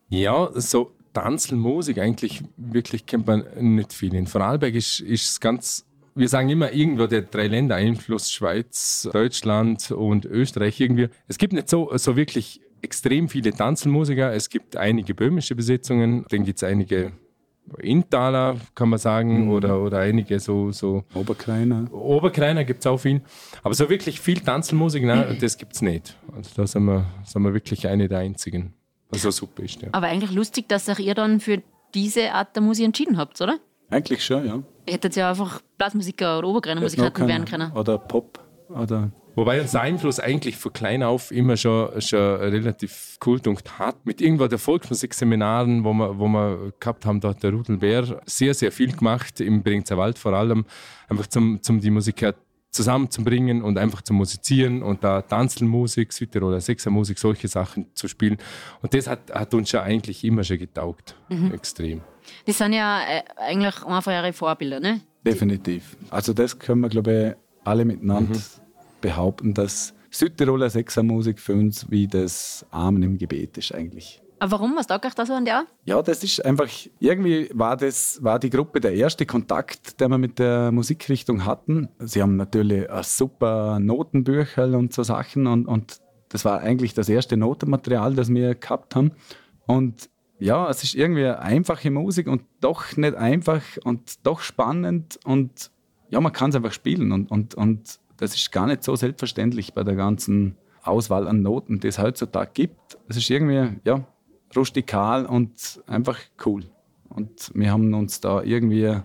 Ja, 0.10 0.50
so 0.54 0.92
Tanzelmusik 1.14 1.98
eigentlich 2.00 2.44
wirklich 2.58 3.06
kennt 3.06 3.28
man 3.28 3.46
nicht 3.60 3.94
viel. 3.94 4.14
In 4.14 4.28
Vorarlberg 4.28 4.76
ist 4.76 5.02
es 5.02 5.40
ganz, 5.40 5.86
wir 6.16 6.28
sagen 6.28 6.50
immer 6.50 6.72
irgendwo 6.72 7.08
der 7.08 7.22
drei 7.22 7.48
Länder 7.48 7.76
Einfluss, 7.76 8.32
Schweiz, 8.32 9.10
Deutschland 9.12 9.92
und 9.92 10.26
Österreich 10.26 10.80
irgendwie. 10.80 11.10
Es 11.28 11.38
gibt 11.38 11.54
nicht 11.54 11.70
so, 11.70 11.96
so 11.98 12.16
wirklich 12.16 12.62
extrem 12.82 13.30
viele 13.30 13.54
Tanzelmusiker. 13.54 14.34
Es 14.34 14.50
gibt 14.50 14.76
einige 14.76 15.16
böhmische 15.16 15.56
Besetzungen, 15.56 16.26
dann 16.30 16.44
gibt 16.44 16.58
es 16.58 16.64
einige 16.64 17.14
Intaler, 17.80 18.58
kann 18.76 18.90
man 18.90 19.00
sagen, 19.00 19.46
mhm. 19.46 19.52
oder, 19.52 19.82
oder 19.82 20.00
einige 20.00 20.40
so. 20.40 20.72
so 20.72 21.04
Oberkreiner. 21.14 21.92
Oberkreiner 21.92 22.64
gibt 22.64 22.82
es 22.82 22.88
auch 22.88 22.98
viel. 22.98 23.22
Aber 23.64 23.74
so 23.74 23.90
wirklich 23.90 24.20
viel 24.20 24.40
Tanzelmusik, 24.40 25.04
nein, 25.04 25.38
das 25.42 25.58
gibt 25.58 25.74
es 25.74 25.82
nicht. 25.82 26.18
Also 26.36 26.52
da 26.56 26.68
sind 26.68 26.86
wir, 26.86 27.06
sind 27.24 27.42
wir 27.42 27.54
wirklich 27.54 27.88
eine 27.88 28.08
der 28.08 28.20
einzigen, 28.20 28.74
was 29.10 29.22
so 29.22 29.32
super 29.32 29.64
ist. 29.64 29.82
Ja. 29.82 29.90
Aber 29.92 30.08
eigentlich 30.08 30.32
lustig, 30.32 30.68
dass 30.70 30.90
auch 30.90 31.00
ihr 31.00 31.16
dann 31.16 31.40
für 31.40 31.62
diese 31.94 32.32
Art 32.32 32.56
der 32.56 32.64
Musik 32.64 32.86
entschieden 32.86 33.18
habt, 33.18 33.40
oder? 33.42 33.60
Eigentlich 33.90 34.24
schon, 34.26 34.46
ja. 34.46 34.64
Ihr 34.86 34.94
hättet 34.94 35.16
ja 35.16 35.30
einfach 35.30 35.62
Blasmusiker 35.78 36.40
oder 36.40 36.48
Oberkreinermusiker 36.50 37.28
werden 37.28 37.46
können. 37.46 37.72
Oder 37.74 37.98
Pop. 37.98 38.40
Oder 38.70 39.12
Wobei 39.36 39.62
unser 39.62 39.82
Einfluss 39.82 40.20
eigentlich 40.20 40.58
von 40.58 40.74
klein 40.74 41.02
auf 41.02 41.32
immer 41.32 41.58
schon, 41.58 42.00
schon 42.02 42.36
relativ 42.36 43.18
cool 43.26 43.42
hat. 43.80 44.06
Mit 44.06 44.22
irgendwo 44.22 44.48
der 44.48 44.60
Volksmusikseminaren, 44.60 45.84
wo 45.84 45.94
wir, 45.94 46.20
wo 46.20 46.28
wir 46.28 46.74
gehabt 46.80 47.06
haben, 47.06 47.20
da 47.20 47.30
hat 47.30 47.42
der 47.42 47.52
Rudel 47.52 47.78
Bär 47.78 48.22
sehr, 48.26 48.54
sehr 48.54 48.72
viel 48.72 48.96
gemacht, 48.96 49.40
im 49.42 49.64
Bringzer 49.64 49.98
Wald 49.98 50.20
vor 50.20 50.34
allem, 50.34 50.66
einfach 51.10 51.28
zum, 51.28 51.62
zum 51.64 51.80
die 51.80 51.90
Musiker 51.90 52.36
zusammenzubringen 52.70 53.62
und 53.62 53.78
einfach 53.78 54.02
zu 54.02 54.14
musizieren 54.14 54.82
und 54.82 55.04
da 55.04 55.22
Tanzelmusik, 55.22 56.12
Südtiroler 56.12 56.60
Sechsermusik, 56.60 57.20
solche 57.20 57.48
Sachen 57.48 57.88
zu 57.94 58.08
spielen. 58.08 58.38
Und 58.82 58.94
das 58.94 59.08
hat, 59.08 59.32
hat 59.32 59.54
uns 59.54 59.70
schon 59.70 59.82
eigentlich 59.82 60.24
immer 60.24 60.44
schon 60.44 60.58
getaugt. 60.58 61.16
Mhm. 61.30 61.54
Extrem. 61.54 62.02
Das 62.46 62.58
sind 62.58 62.74
ja 62.74 63.02
äh, 63.02 63.24
eigentlich 63.38 63.84
einfach 63.84 64.12
ihre 64.12 64.34
Vorbilder, 64.34 64.80
ne? 64.80 65.02
Definitiv. 65.26 65.98
Also 66.10 66.34
das 66.34 66.58
können 66.58 66.82
wir, 66.82 66.90
glaube 66.90 67.36
ich, 67.38 67.68
alle 67.68 67.86
miteinander 67.86 68.36
mhm 68.36 68.63
behaupten, 69.04 69.54
dass 69.54 69.94
Südtiroler 70.10 70.72
Sechsermusik 70.72 71.40
für 71.40 71.54
uns 71.54 71.92
wie 71.92 72.08
das 72.08 72.66
Amen 72.72 73.04
im 73.04 73.18
Gebet 73.20 73.58
ist 73.58 73.76
eigentlich. 73.76 74.24
Aber 74.40 74.54
warum? 74.54 74.76
Was 74.76 74.88
taugt 74.88 75.06
euch 75.06 75.14
da 75.14 75.26
so 75.26 75.34
an 75.34 75.46
der? 75.46 75.66
Ja, 75.86 76.02
das 76.02 76.24
ist 76.24 76.44
einfach, 76.44 76.68
irgendwie 77.00 77.50
war 77.54 77.78
das, 77.78 78.22
war 78.22 78.40
die 78.40 78.50
Gruppe 78.50 78.80
der 78.82 78.94
erste 78.94 79.26
Kontakt, 79.26 80.00
den 80.02 80.12
wir 80.12 80.18
mit 80.18 80.40
der 80.40 80.72
Musikrichtung 80.72 81.46
hatten. 81.46 81.90
Sie 82.00 82.22
haben 82.22 82.36
natürlich 82.36 82.90
ein 82.90 83.04
super 83.04 83.80
Notenbücher 83.80 84.66
und 84.78 84.94
so 84.94 85.04
Sachen 85.04 85.48
und, 85.48 85.66
und 85.66 86.02
das 86.30 86.46
war 86.46 86.60
eigentlich 86.62 86.94
das 86.94 87.10
erste 87.10 87.38
Notenmaterial, 87.38 88.16
das 88.16 88.30
wir 88.30 88.56
gehabt 88.56 88.96
haben. 88.96 89.12
Und 89.66 90.10
ja, 90.40 90.70
es 90.70 90.84
ist 90.84 90.96
irgendwie 90.96 91.28
einfache 91.28 91.90
Musik 91.90 92.28
und 92.28 92.44
doch 92.60 92.98
nicht 92.98 93.16
einfach 93.16 93.64
und 93.84 94.26
doch 94.26 94.42
spannend 94.42 95.20
und 95.24 95.72
ja, 96.10 96.20
man 96.20 96.34
kann 96.34 96.50
es 96.50 96.56
einfach 96.56 96.74
spielen 96.74 97.12
und, 97.12 97.32
und, 97.32 97.56
und 97.56 98.00
das 98.18 98.36
ist 98.36 98.52
gar 98.52 98.68
nicht 98.68 98.84
so 98.84 98.96
selbstverständlich 98.96 99.74
bei 99.74 99.84
der 99.84 99.96
ganzen 99.96 100.56
Auswahl 100.84 101.28
an 101.28 101.42
Noten, 101.42 101.80
die 101.80 101.88
es 101.88 102.00
heutzutage 102.00 102.52
gibt. 102.54 102.98
Es 103.08 103.18
ist 103.18 103.30
irgendwie, 103.30 103.80
ja, 103.86 104.06
rustikal 104.56 105.26
und 105.26 105.82
einfach 105.88 106.20
cool. 106.46 106.64
Und 107.10 107.52
wir 107.54 107.72
haben 107.72 107.94
uns 107.94 108.22
da 108.22 108.42
irgendwie 108.44 108.98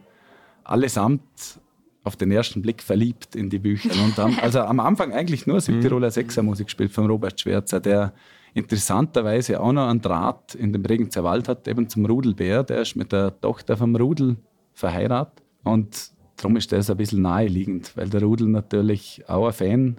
allesamt 0.64 1.60
auf 2.04 2.16
den 2.16 2.30
ersten 2.30 2.62
Blick 2.62 2.82
verliebt 2.82 3.36
in 3.36 3.50
die 3.50 3.58
Bücher. 3.58 3.90
Und 4.02 4.16
haben 4.16 4.38
also 4.42 4.60
am 4.60 4.80
Anfang 4.80 5.12
eigentlich 5.12 5.46
nur 5.46 5.60
Südtiroler 5.60 6.10
Sechsermusik 6.10 6.66
gespielt 6.66 6.92
von 6.92 7.06
Robert 7.06 7.40
Schwerzer, 7.40 7.80
der 7.80 8.12
interessanterweise 8.54 9.60
auch 9.60 9.72
noch 9.72 9.88
einen 9.88 10.00
Draht 10.00 10.54
in 10.54 10.72
dem 10.72 10.84
Regenzer 10.84 11.22
Wald 11.22 11.48
hat, 11.48 11.68
eben 11.68 11.88
zum 11.88 12.06
Rudelbär. 12.06 12.62
Der 12.62 12.82
ist 12.82 12.96
mit 12.96 13.12
der 13.12 13.38
Tochter 13.40 13.76
vom 13.76 13.94
Rudel 13.94 14.36
verheiratet. 14.72 15.42
Und 15.64 16.10
darum 16.38 16.56
ist 16.56 16.72
das 16.72 16.90
ein 16.90 16.96
bisschen 16.96 17.22
naheliegend, 17.22 17.96
weil 17.96 18.08
der 18.08 18.22
Rudel 18.22 18.48
natürlich 18.48 19.22
auch 19.28 19.46
ein 19.46 19.52
Fan 19.52 19.96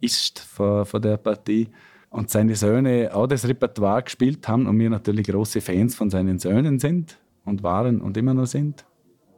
ist 0.00 0.38
von, 0.38 0.84
von 0.86 1.02
der 1.02 1.16
Partie 1.16 1.68
und 2.10 2.30
seine 2.30 2.54
Söhne 2.54 3.10
auch 3.12 3.26
das 3.26 3.46
Repertoire 3.46 4.02
gespielt 4.02 4.46
haben 4.48 4.66
und 4.66 4.78
wir 4.78 4.90
natürlich 4.90 5.26
große 5.26 5.60
Fans 5.60 5.96
von 5.96 6.10
seinen 6.10 6.38
Söhnen 6.38 6.78
sind 6.78 7.18
und 7.44 7.62
waren 7.62 8.00
und 8.00 8.16
immer 8.16 8.34
noch 8.34 8.46
sind. 8.46 8.84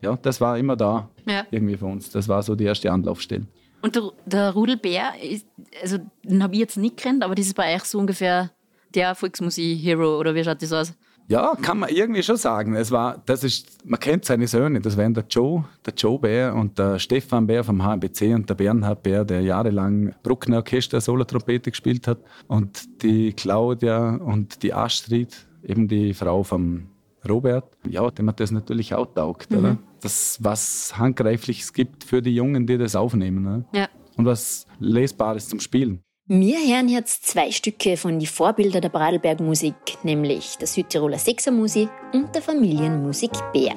Ja, 0.02 0.16
das 0.16 0.40
war 0.40 0.59
immer 0.59 0.76
da 0.76 1.09
ja. 1.26 1.47
irgendwie 1.50 1.76
für 1.76 1.87
uns. 1.87 2.11
Das 2.11 2.28
war 2.28 2.42
so 2.42 2.54
die 2.54 2.64
erste 2.64 2.90
Anlaufstelle. 2.90 3.47
Und 3.83 3.97
der, 3.97 4.11
der 4.26 4.50
Rudelbär, 4.50 5.12
ist, 5.23 5.47
also 5.83 5.99
den 6.23 6.42
habe 6.42 6.54
ich 6.54 6.61
jetzt 6.61 6.76
nicht 6.76 6.97
kennt, 6.97 7.23
aber 7.23 7.35
das 7.35 7.47
ist 7.47 7.54
bei 7.54 7.75
euch 7.75 7.85
so 7.85 7.99
ungefähr 7.99 8.50
der 8.95 9.14
Volksmusik-Hero 9.14 10.19
oder 10.19 10.35
wie 10.35 10.45
schaut 10.45 10.62
das 10.62 10.73
aus? 10.73 10.95
Ja, 11.30 11.54
kann 11.62 11.78
man 11.78 11.90
irgendwie 11.90 12.25
schon 12.25 12.37
sagen. 12.37 12.75
Es 12.75 12.90
war, 12.90 13.22
das 13.25 13.44
ist, 13.44 13.87
man 13.87 14.00
kennt 14.00 14.25
seine 14.25 14.49
Söhne, 14.49 14.80
das 14.80 14.96
wären 14.96 15.14
der 15.14 15.26
Joe, 15.30 15.64
der 15.87 15.94
Joe 15.94 16.18
Bär 16.18 16.56
und 16.56 16.76
der 16.76 16.99
Stefan 16.99 17.46
Bär 17.46 17.62
vom 17.62 17.84
HMBC 17.84 18.34
und 18.34 18.50
der 18.50 18.56
Bernhard 18.56 19.04
Bär, 19.04 19.25
der 19.25 19.40
jahrelang 19.42 20.12
Bruckner 20.25 20.56
Orchester 20.56 21.00
Solotrompete 21.00 21.70
gespielt 21.70 22.08
hat 22.08 22.18
und 22.49 23.02
die 23.04 23.32
Claudia 23.32 24.16
und 24.16 24.64
die 24.64 24.75
Astrid, 24.75 25.46
eben 25.62 25.87
die 25.87 26.14
Frau 26.14 26.42
vom 26.42 26.88
Robert. 27.28 27.76
Ja, 27.88 28.10
dem 28.10 28.28
hat 28.28 28.40
das 28.40 28.50
natürlich 28.50 28.92
auch 28.94 29.06
taugt, 29.14 29.52
mhm. 29.52 29.58
oder? 29.58 29.78
Das, 30.00 30.38
was 30.42 30.99
Handgreifliches 30.99 31.72
gibt 31.72 32.02
für 32.02 32.22
die 32.22 32.34
Jungen, 32.34 32.66
die 32.66 32.76
das 32.76 32.96
aufnehmen. 32.96 33.46
Oder? 33.46 33.64
Ja. 33.72 33.88
Und 34.16 34.25
was 34.25 34.66
Lesbares 34.80 35.49
zum 35.49 35.60
Spielen. 35.60 36.02
Wir 36.32 36.58
hören 36.58 36.88
jetzt 36.88 37.26
zwei 37.26 37.50
Stücke 37.50 37.96
von 37.96 38.20
die 38.20 38.26
Vorbilder 38.28 38.80
der 38.80 38.88
Bradelberg-Musik, 38.88 39.75
nämlich 40.04 40.56
der 40.58 40.68
Südtiroler 40.68 41.18
Sechsermusik 41.18 41.88
und 42.12 42.32
der 42.32 42.40
Familienmusik 42.40 43.32
Bär. 43.52 43.75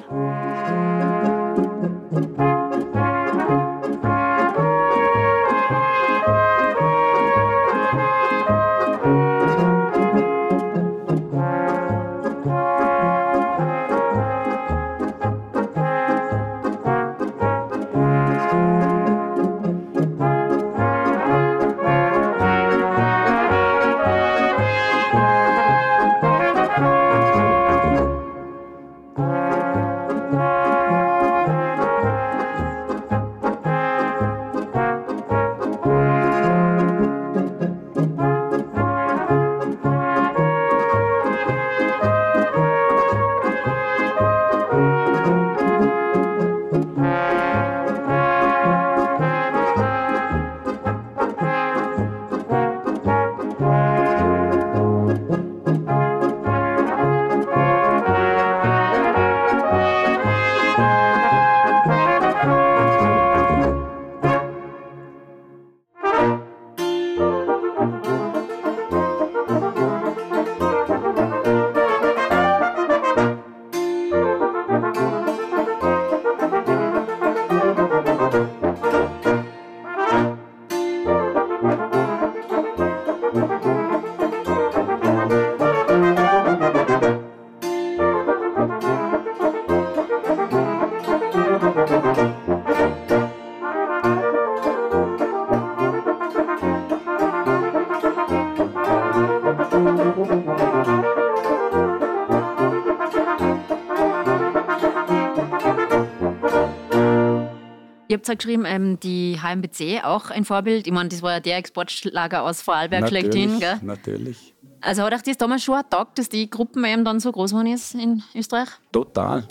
Fritzer 108.18 108.36
geschrieben, 108.36 108.64
ähm, 108.66 108.98
die 109.00 109.38
HMBC 109.42 110.04
auch 110.04 110.30
ein 110.30 110.44
Vorbild. 110.44 110.86
Ich 110.86 110.92
meine, 110.92 111.08
das 111.08 111.22
war 111.22 111.32
ja 111.32 111.40
der 111.40 111.56
Exportschlager 111.58 112.42
aus 112.42 112.62
Vorarlberg 112.62 113.08
schlechthin. 113.08 113.58
Gell? 113.60 113.76
Natürlich. 113.82 114.54
Also 114.80 115.02
hat 115.02 115.14
euch 115.14 115.22
das 115.22 115.38
damals 115.38 115.64
schon 115.64 115.80
Tag, 115.88 116.14
dass 116.14 116.28
die 116.28 116.50
Gruppen 116.50 116.84
eben 116.84 117.04
dann 117.04 117.20
so 117.20 117.32
groß 117.32 117.50
geworden 117.52 117.72
ist 117.72 117.94
in 117.94 118.22
Österreich? 118.34 118.68
Total. 118.92 119.44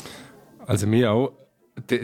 Also 0.66 0.88
mir 0.88 1.12
auch. 1.12 1.34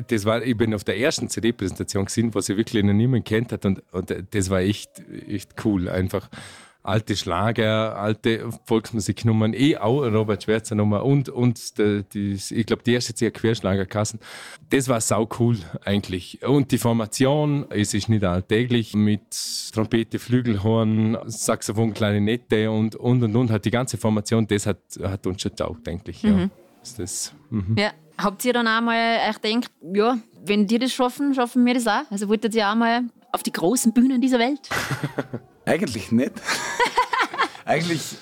Das 0.07 0.25
war, 0.25 0.41
ich 0.41 0.57
bin 0.57 0.73
auf 0.73 0.83
der 0.83 0.97
ersten 0.97 1.29
CD-Präsentation 1.29 2.05
gesehen, 2.05 2.33
was 2.33 2.49
ich 2.49 2.57
wirklich 2.57 2.83
noch 2.83 2.91
niemand 2.91 3.25
kennt 3.25 3.51
hat 3.51 3.65
und, 3.65 3.83
und 3.91 4.11
das 4.31 4.49
war 4.49 4.61
echt, 4.61 4.89
echt 5.27 5.63
cool. 5.63 5.87
Einfach 5.87 6.27
alte 6.83 7.15
Schlager, 7.15 7.97
alte 7.97 8.49
Volksmusiknummern, 8.65 9.53
eh 9.53 9.77
auch 9.77 10.01
Robert 10.01 10.43
Schwerzer 10.43 10.75
Nummer 10.75 11.03
und, 11.03 11.29
und 11.29 11.77
der, 11.77 12.03
die, 12.03 12.33
ich 12.33 12.65
glaube, 12.65 12.83
die 12.83 12.93
erste 12.93 13.13
sehr 13.15 13.31
Querschlagerkassen. 13.31 14.19
Das 14.69 14.87
war 14.87 15.01
sau 15.01 15.27
cool 15.39 15.57
eigentlich. 15.83 16.41
Und 16.43 16.71
die 16.71 16.77
Formation, 16.77 17.65
es 17.69 17.93
ist 17.93 18.07
nicht 18.09 18.23
alltäglich 18.23 18.93
mit 18.93 19.21
Trompete, 19.73 20.19
Flügelhorn, 20.19 21.17
Saxophon, 21.25 21.93
Klarinette 21.93 22.71
und, 22.71 22.95
und, 22.95 23.23
und, 23.23 23.35
und. 23.35 23.51
Hat 23.51 23.65
die 23.65 23.71
ganze 23.71 23.97
Formation, 23.97 24.47
das 24.47 24.65
hat, 24.65 24.79
hat 25.03 25.27
uns 25.27 25.41
schon 25.41 25.55
taugt, 25.55 25.85
denke 25.85 26.11
ich. 26.11 26.23
Ja. 26.23 26.49
Ist 26.81 26.99
das, 26.99 27.33
mhm. 27.49 27.75
Ja. 27.77 27.91
Habt 28.17 28.43
ihr 28.43 28.51
dann 28.51 28.67
auch 28.67 28.81
mal 28.81 29.17
echt 29.29 29.41
gedacht, 29.41 29.71
ja, 29.93 30.17
wenn 30.43 30.67
die 30.67 30.77
das 30.77 30.91
schaffen, 30.91 31.33
schaffen 31.33 31.65
wir 31.65 31.73
das 31.73 31.87
auch? 31.87 32.09
Also 32.09 32.27
wolltet 32.27 32.53
ihr 32.53 32.69
auch 32.69 32.75
mal 32.75 33.03
auf 33.31 33.43
die 33.43 33.51
großen 33.51 33.93
Bühnen 33.93 34.21
dieser 34.21 34.39
Welt? 34.39 34.69
Eigentlich 35.65 36.11
nicht. 36.11 36.33
Eigentlich 37.65 38.17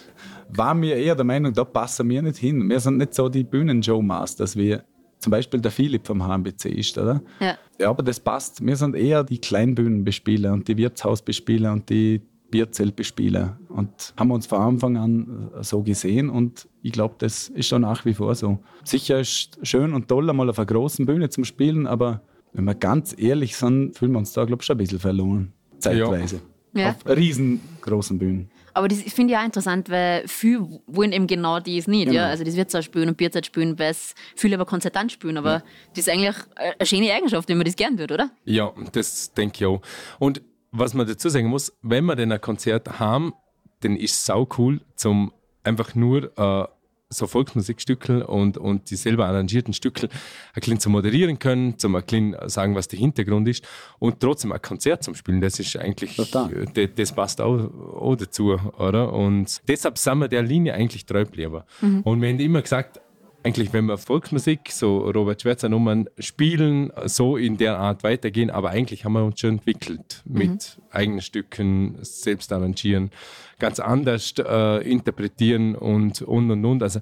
waren 0.50 0.82
wir 0.82 0.96
eher 0.96 1.15
der 1.15 1.26
Meinung, 1.26 1.54
da 1.54 1.63
passen 1.63 2.10
wir 2.10 2.22
nicht 2.22 2.38
hin. 2.38 2.70
Wir 2.70 2.80
sind 2.80 2.98
nicht 2.98 3.13
so 3.13 3.30
die 3.30 3.43
Bühnenshowmasters, 3.43 4.56
wie 4.56 4.78
zum 5.20 5.32
Beispiel 5.32 5.60
der 5.60 5.72
Philipp 5.72 6.06
vom 6.06 6.26
HMBC 6.26 6.65
ist, 6.65 6.98
oder? 6.98 7.22
Ja. 7.39 7.58
Ja, 7.80 7.89
aber 7.89 8.04
das 8.04 8.20
passt. 8.20 8.65
Wir 8.65 8.76
sind 8.76 8.96
eher 8.96 9.24
die 9.24 9.39
Kleinbühnenbespieler 9.39 10.54
und 10.54 10.67
die 10.67 10.78
Wirtshausbespieler 10.78 11.74
und 11.74 11.89
die 11.89 12.22
Bierzeltbespieler 12.50 13.60
und 13.70 14.13
haben 14.17 14.32
uns 14.32 14.46
von 14.46 14.60
Anfang 14.60 14.98
an 14.98 15.52
äh, 15.58 15.63
so 15.63 15.84
gesehen 15.84 16.30
und 16.30 16.67
ich 16.82 16.93
glaube, 16.93 17.15
das 17.17 17.50
ist 17.50 17.67
schon 17.67 17.82
nach 17.82 18.06
wie 18.06 18.13
vor 18.13 18.34
so. 18.36 18.60
Sicher 18.84 19.20
ist 19.20 19.60
schön 19.63 19.93
und 19.93 20.08
toll, 20.08 20.30
einmal 20.30 20.50
auf 20.50 20.58
einer 20.58 20.65
großen 20.65 21.06
Bühne 21.06 21.30
zum 21.30 21.43
Spielen, 21.43 21.88
aber 21.88 22.22
wenn 22.58 22.65
wir 22.65 22.74
ganz 22.74 23.13
ehrlich 23.15 23.56
sind, 23.56 23.96
fühlen 23.96 24.13
wir 24.13 24.17
uns 24.17 24.34
da, 24.34 24.43
glaube 24.43 24.63
ich, 24.63 24.65
schon 24.65 24.76
ein 24.76 24.80
bisschen 24.80 25.00
verloren. 25.00 25.54
Zeitweise. 25.78 26.41
Ja. 26.74 26.89
Auf 26.89 27.06
riesengroßen 27.06 28.17
Bühnen. 28.17 28.50
Aber 28.74 28.88
das 28.88 29.00
finde 29.04 29.34
ich 29.34 29.39
auch 29.39 29.46
interessant, 29.46 29.89
weil 29.91 30.28
viele 30.28 30.67
wollen 30.88 31.12
eben 31.12 31.28
genau 31.28 31.60
das 31.60 31.88
nicht. 31.88 32.08
Ja? 32.08 32.12
Genau. 32.12 32.24
Also 32.24 32.43
das 32.43 32.56
Wirtshaus 32.56 32.84
spielen 32.84 33.10
und 33.10 33.17
Bierzeit 33.17 33.46
spielen, 33.46 33.78
weil 33.78 33.91
es 33.91 34.15
viele 34.36 34.56
aber 34.56 34.65
Konzertant 34.65 35.12
spielen. 35.12 35.38
Aber 35.38 35.63
das 35.93 36.08
ist 36.08 36.10
eigentlich 36.10 36.36
eine 36.56 36.86
schöne 36.86 37.13
Eigenschaft, 37.13 37.48
wenn 37.48 37.58
man 37.58 37.65
das 37.65 37.76
gern 37.76 38.00
würde, 38.00 38.15
oder? 38.15 38.32
Ja, 38.46 38.74
das 38.91 39.32
denke 39.34 39.56
ich 39.58 39.65
auch. 39.65 39.82
Und 40.17 40.41
was 40.72 40.96
man 40.96 41.06
dazu 41.06 41.30
sagen 41.30 41.48
muss, 41.48 41.78
wenn 41.84 42.06
wir 42.06 42.15
denn 42.15 42.32
ein 42.32 42.41
Konzert 42.41 43.00
haben, 43.00 43.34
dann 43.82 43.96
ist 43.96 44.13
es 44.13 44.26
sau 44.26 44.48
cool, 44.58 44.82
zum 44.96 45.32
einfach 45.63 45.93
nur 45.93 46.36
äh, 46.38 46.67
so 47.10 47.26
Volksmusikstückel 47.26 48.22
und, 48.22 48.58
und 48.58 48.89
die 48.89 48.96
selber 48.96 49.28
arrangierten 49.28 49.74
Stückel 49.74 50.10
ein 50.10 50.60
bisschen 50.60 50.80
zu 50.80 50.89
moderieren 50.89 51.39
können, 51.39 51.78
zum 51.78 51.96
ein 51.96 52.04
bisschen 52.04 52.36
sagen, 52.50 52.76
was 52.76 52.88
der 52.88 53.00
Hintergrund 53.00 53.48
ist 53.48 53.65
und 54.00 54.20
trotzdem 54.20 54.52
ein 54.52 54.62
Konzert 54.62 55.04
zum 55.04 55.15
Spielen, 55.15 55.39
das 55.39 55.60
ist 55.60 55.78
eigentlich, 55.78 56.20
äh, 56.20 56.65
das, 56.74 56.89
das 56.96 57.12
passt 57.13 57.39
auch, 57.41 57.58
auch 57.58 58.15
dazu, 58.15 58.58
oder? 58.78 59.13
Und 59.13 59.62
deshalb 59.67 59.98
sind 59.98 60.20
wir 60.20 60.28
der 60.28 60.43
Linie 60.43 60.74
eigentlich 60.74 61.06
treu 61.06 61.24
geblieben. 61.24 61.62
Und 62.04 62.22
wir 62.22 62.30
haben 62.30 62.39
immer 62.39 62.62
gesagt, 62.62 63.00
eigentlich, 63.47 63.71
wenn 63.71 63.86
wir 63.86 63.97
Volksmusik, 63.97 64.71
so 64.71 65.10
Robert 65.10 65.41
Schwerzer 65.41 65.69
Nummern 65.69 66.10
spielen, 66.19 66.91
so 67.05 67.38
in 67.38 67.55
der 67.55 67.79
Art 67.79 68.03
weitergehen, 68.03 68.49
aber 68.49 68.71
eigentlich 68.71 69.05
haben 69.05 69.13
wir 69.13 69.23
uns 69.23 69.39
schon 69.39 69.51
entwickelt 69.51 70.21
mit 70.25 70.77
eigenen 70.91 71.21
Stücken, 71.21 71.97
selbst 72.01 72.51
arrangieren, 72.51 73.10
ganz 73.57 73.79
anders 73.79 74.33
äh, 74.38 74.86
interpretieren 74.89 75.75
und 75.75 76.21
und 76.21 76.51
und 76.51 76.65
und. 76.65 76.83
Also 76.83 76.99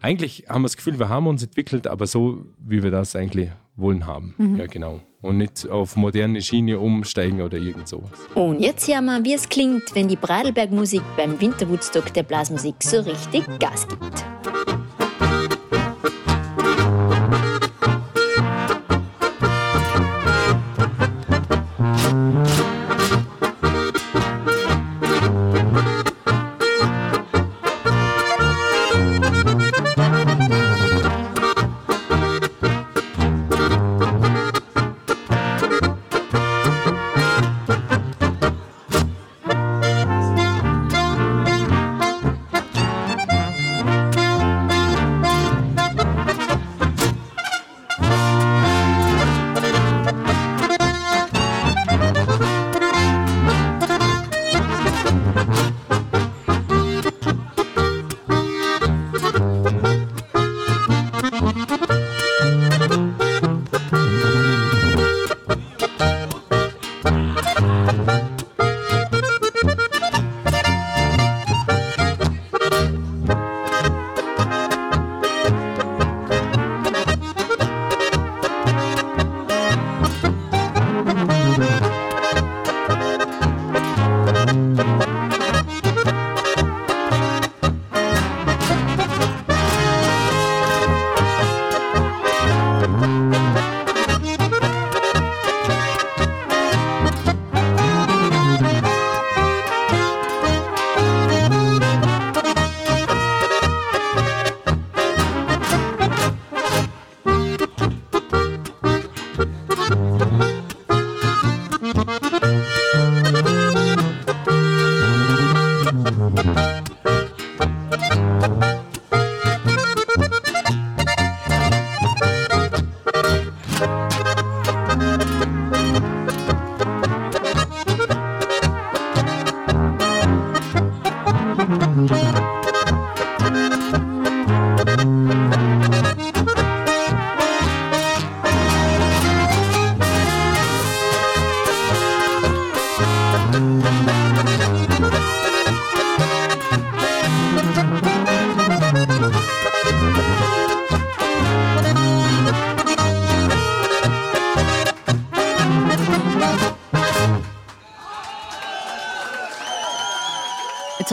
eigentlich 0.00 0.46
haben 0.48 0.62
wir 0.62 0.66
das 0.66 0.76
Gefühl, 0.76 0.98
wir 0.98 1.08
haben 1.08 1.28
uns 1.28 1.44
entwickelt, 1.44 1.86
aber 1.86 2.08
so, 2.08 2.44
wie 2.58 2.82
wir 2.82 2.90
das 2.90 3.14
eigentlich 3.14 3.50
wollen 3.76 4.04
haben. 4.04 4.34
Ja, 4.58 4.66
genau. 4.66 5.00
Und 5.22 5.38
nicht 5.38 5.68
auf 5.68 5.94
moderne 5.94 6.42
Schiene 6.42 6.80
umsteigen 6.80 7.40
oder 7.40 7.56
irgend 7.56 7.86
sowas. 7.86 8.10
Und 8.34 8.60
jetzt 8.60 8.88
hören 8.88 9.04
wir, 9.04 9.24
wie 9.24 9.34
es 9.34 9.48
klingt, 9.48 9.94
wenn 9.94 10.08
die 10.08 10.16
Bradelberg-Musik 10.16 11.02
beim 11.16 11.40
Winterwoodstock 11.40 12.12
der 12.12 12.24
Blasmusik 12.24 12.74
so 12.80 13.00
richtig 13.00 13.44
Gas 13.60 13.86
gibt. 13.86 14.73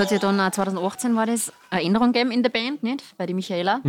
Hat 0.01 0.11
ja 0.11 0.19
dann 0.19 0.39
auch 0.39 0.51
2018 0.51 1.15
war 1.15 1.25
das 1.25 1.51
eine 1.69 1.83
Änderung 1.83 2.11
gegeben 2.13 2.31
in 2.31 2.43
der 2.43 2.49
Band, 2.49 2.83
nicht? 2.83 3.03
Bei 3.17 3.25
der 3.25 3.35
Michaela. 3.35 3.81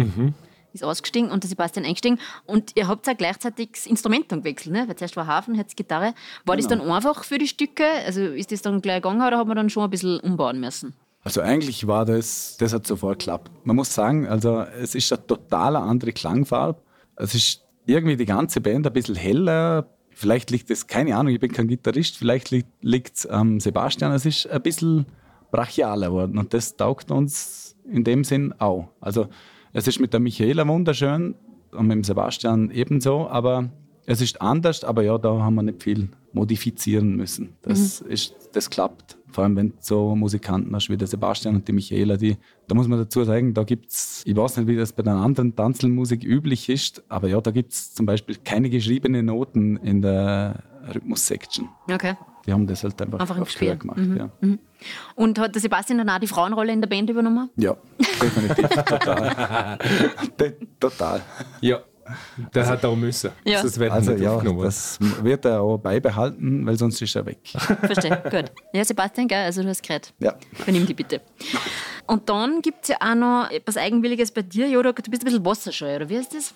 ist 0.72 0.84
ausgestiegen 0.84 1.30
und 1.30 1.42
der 1.42 1.48
Sebastian 1.50 1.84
eingestiegen. 1.84 2.18
Und 2.46 2.72
ihr 2.76 2.88
habt 2.88 3.06
auch 3.08 3.16
gleichzeitig 3.16 3.70
das 3.74 3.86
Instrument 3.86 4.32
dann 4.32 4.40
gewechselt, 4.40 4.72
ne? 4.74 4.84
Weil 4.88 4.96
zuerst 4.96 5.16
war 5.16 5.26
Hafen, 5.26 5.54
jetzt 5.54 5.76
Gitarre. 5.76 6.14
War 6.46 6.56
das 6.56 6.66
Genau. 6.68 6.84
dann 6.84 6.92
einfach 6.94 7.24
für 7.24 7.36
die 7.38 7.46
Stücke? 7.48 7.84
Also 8.06 8.22
ist 8.22 8.52
das 8.52 8.62
dann 8.62 8.80
gleich 8.80 9.02
gegangen 9.02 9.20
oder 9.26 9.36
hat 9.38 9.46
man 9.46 9.56
dann 9.56 9.68
schon 9.68 9.84
ein 9.84 9.90
bisschen 9.90 10.18
umbauen 10.20 10.60
müssen? 10.60 10.94
Also 11.24 11.40
eigentlich 11.42 11.86
war 11.86 12.04
das, 12.04 12.56
das 12.58 12.72
hat 12.72 12.86
sofort 12.86 13.18
geklappt. 13.18 13.50
Man 13.64 13.76
muss 13.76 13.94
sagen, 13.94 14.26
also 14.26 14.60
es 14.80 14.94
ist 14.94 15.12
eine 15.12 15.26
total 15.26 15.76
andere 15.76 16.12
Klangfarbe. 16.12 16.80
Es 17.16 17.34
ist 17.34 17.62
irgendwie 17.84 18.16
die 18.16 18.24
ganze 18.24 18.60
Band 18.60 18.86
ein 18.86 18.92
bisschen 18.92 19.14
heller. 19.14 19.86
Vielleicht 20.10 20.50
liegt 20.50 20.70
es, 20.70 20.86
keine 20.86 21.16
Ahnung, 21.16 21.32
ich 21.34 21.40
bin 21.40 21.52
kein 21.52 21.68
Gitarrist, 21.68 22.16
vielleicht 22.16 22.50
liegt 22.50 23.16
es 23.16 23.26
am 23.26 23.60
Sebastian. 23.60 24.12
Es 24.12 24.24
ist 24.26 24.48
ein 24.50 24.62
bisschen 24.62 25.06
brachialer 25.52 26.08
geworden 26.08 26.38
und 26.38 26.52
das 26.52 26.76
taugt 26.76 27.12
uns 27.12 27.76
in 27.88 28.02
dem 28.02 28.24
Sinn 28.24 28.52
auch. 28.58 28.88
Also 29.00 29.28
es 29.72 29.86
ist 29.86 30.00
mit 30.00 30.12
der 30.12 30.18
Michaela 30.18 30.66
wunderschön 30.66 31.36
und 31.70 31.86
mit 31.86 31.94
dem 31.94 32.04
Sebastian 32.04 32.70
ebenso, 32.72 33.28
aber 33.28 33.70
es 34.06 34.20
ist 34.20 34.42
anders, 34.42 34.82
aber 34.82 35.02
ja, 35.02 35.16
da 35.16 35.38
haben 35.38 35.54
wir 35.54 35.62
nicht 35.62 35.82
viel 35.82 36.08
modifizieren 36.32 37.14
müssen. 37.16 37.50
Das, 37.62 38.00
ist, 38.00 38.34
das 38.52 38.68
klappt. 38.68 39.16
Vor 39.30 39.44
allem, 39.44 39.56
wenn 39.56 39.68
du 39.70 39.74
so 39.80 40.16
Musikanten 40.16 40.74
hast 40.74 40.90
wie 40.90 40.96
der 40.96 41.06
Sebastian 41.06 41.54
und 41.54 41.68
die 41.68 41.72
Michaela, 41.72 42.16
die, 42.16 42.36
da 42.66 42.74
muss 42.74 42.88
man 42.88 42.98
dazu 42.98 43.24
sagen, 43.24 43.54
da 43.54 43.62
gibt's, 43.62 44.22
ich 44.26 44.36
weiß 44.36 44.58
nicht, 44.58 44.66
wie 44.66 44.76
das 44.76 44.92
bei 44.92 45.02
der 45.02 45.14
anderen 45.14 45.54
Tanzelmusik 45.54 46.24
üblich 46.24 46.68
ist, 46.68 47.02
aber 47.08 47.28
ja, 47.28 47.40
da 47.40 47.50
gibt's 47.50 47.94
zum 47.94 48.04
Beispiel 48.04 48.36
keine 48.44 48.68
geschriebenen 48.68 49.26
Noten 49.26 49.76
in 49.78 50.02
der 50.02 50.62
Rhythmus-Section. 50.94 51.68
Okay. 51.90 52.14
Die 52.46 52.52
haben 52.52 52.66
das 52.66 52.82
halt 52.82 53.00
einfach, 53.00 53.20
Einfach 53.20 53.36
im 53.36 53.44
Gespiel. 53.44 53.76
gemacht. 53.76 53.98
Ja. 54.18 54.30
Und 55.14 55.38
hat 55.38 55.54
der 55.54 55.62
Sebastian 55.62 55.98
dann 55.98 56.10
auch 56.10 56.18
die 56.18 56.26
Frauenrolle 56.26 56.72
in 56.72 56.80
der 56.80 56.88
Band 56.88 57.08
übernommen? 57.10 57.50
ja, 57.56 57.76
definitiv. 58.20 58.68
total. 58.84 59.78
Total. 60.80 61.20
Ja, 61.60 61.80
der 62.52 62.66
hat 62.66 62.84
auch 62.84 62.96
müssen. 62.96 63.30
Ja. 63.44 63.62
Das 63.62 63.78
wird 63.78 63.92
Also 63.92 64.12
ja, 64.12 64.40
das 64.40 64.98
wird 65.22 65.44
er 65.44 65.60
auch 65.62 65.78
beibehalten, 65.78 66.66
weil 66.66 66.76
sonst 66.76 67.00
ist 67.00 67.14
er 67.14 67.24
weg. 67.26 67.38
Verstehe, 67.80 68.20
gut. 68.30 68.50
Ja, 68.72 68.84
Sebastian, 68.84 69.28
gell? 69.28 69.44
Also 69.44 69.62
du 69.62 69.68
hast 69.68 69.82
gehört. 69.82 70.12
Ja. 70.18 70.34
Übernimm 70.60 70.84
die 70.86 70.94
bitte. 70.94 71.20
Und 72.08 72.28
dann 72.28 72.60
gibt 72.60 72.78
es 72.82 72.88
ja 72.88 72.96
auch 73.00 73.14
noch 73.14 73.50
etwas 73.50 73.76
Eigenwilliges 73.76 74.32
bei 74.32 74.42
dir, 74.42 74.68
Jodo. 74.68 74.90
Du 74.92 75.10
bist 75.10 75.22
ein 75.22 75.26
bisschen 75.26 75.44
wasserscheu, 75.44 75.94
oder 75.96 76.08
wie 76.08 76.18
heißt 76.18 76.34
das? 76.34 76.54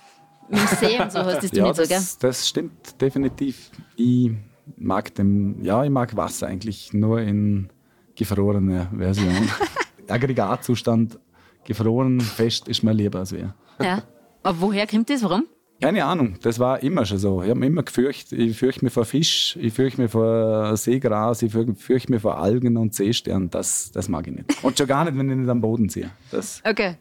Mit 0.49 0.61
dem 0.61 0.67
See 0.79 1.01
und 1.01 1.13
so 1.13 1.19
hast 1.21 1.43
das 1.43 1.51
du 1.51 1.57
Ja, 1.59 1.65
nicht 1.65 1.77
so, 1.77 1.83
gell? 1.83 1.89
das, 1.97 2.19
das 2.19 2.49
stimmt 2.49 3.01
definitiv. 3.01 3.71
Ich 3.97 4.31
mag 4.77 5.15
dem, 5.15 5.63
ja, 5.63 5.85
ich 5.85 5.91
mag 5.91 6.17
Wasser 6.17 6.47
eigentlich 6.49 6.93
nur 6.93 7.21
in 7.21 7.69
gefrorener 8.17 8.91
Version. 8.97 9.35
Aggregatzustand 10.09 11.19
gefroren, 11.65 12.21
fest 12.21 12.69
ist 12.69 12.83
mir 12.83 12.93
lieber 12.93 13.21
als 13.21 13.33
wir. 13.33 13.55
Ja. 13.81 14.03
Aber 14.43 14.61
woher 14.61 14.87
kommt 14.87 15.11
das? 15.11 15.23
Warum? 15.23 15.45
Keine 15.81 16.05
Ahnung, 16.07 16.37
das 16.41 16.59
war 16.59 16.83
immer 16.83 17.05
schon 17.05 17.19
so. 17.19 17.43
Ich 17.43 17.51
habe 17.51 17.61
mich 17.61 17.69
immer 17.69 17.83
gefürchtet. 17.83 18.39
Ich 18.39 18.57
fürchte 18.57 18.83
mich 18.85 18.95
vor 18.95 19.05
Fisch, 19.05 19.59
ich 19.61 19.75
fürchte 19.75 20.01
mich 20.01 20.11
vor 20.11 20.75
Seegras, 20.77 21.43
ich 21.43 21.53
fürchte 21.53 22.11
mich 22.11 22.23
vor 22.23 22.39
Algen 22.39 22.79
und 22.79 22.95
Seesternen. 22.95 23.51
Das, 23.51 23.91
das 23.93 24.09
mag 24.09 24.27
ich 24.27 24.35
nicht. 24.37 24.65
Und 24.65 24.79
schon 24.79 24.87
gar 24.87 25.05
nicht, 25.05 25.19
wenn 25.19 25.29
ich 25.29 25.37
nicht 25.37 25.51
am 25.51 25.61
Boden 25.61 25.89
sehe. 25.91 26.11
Das 26.31 26.63
Okay. 26.67 26.97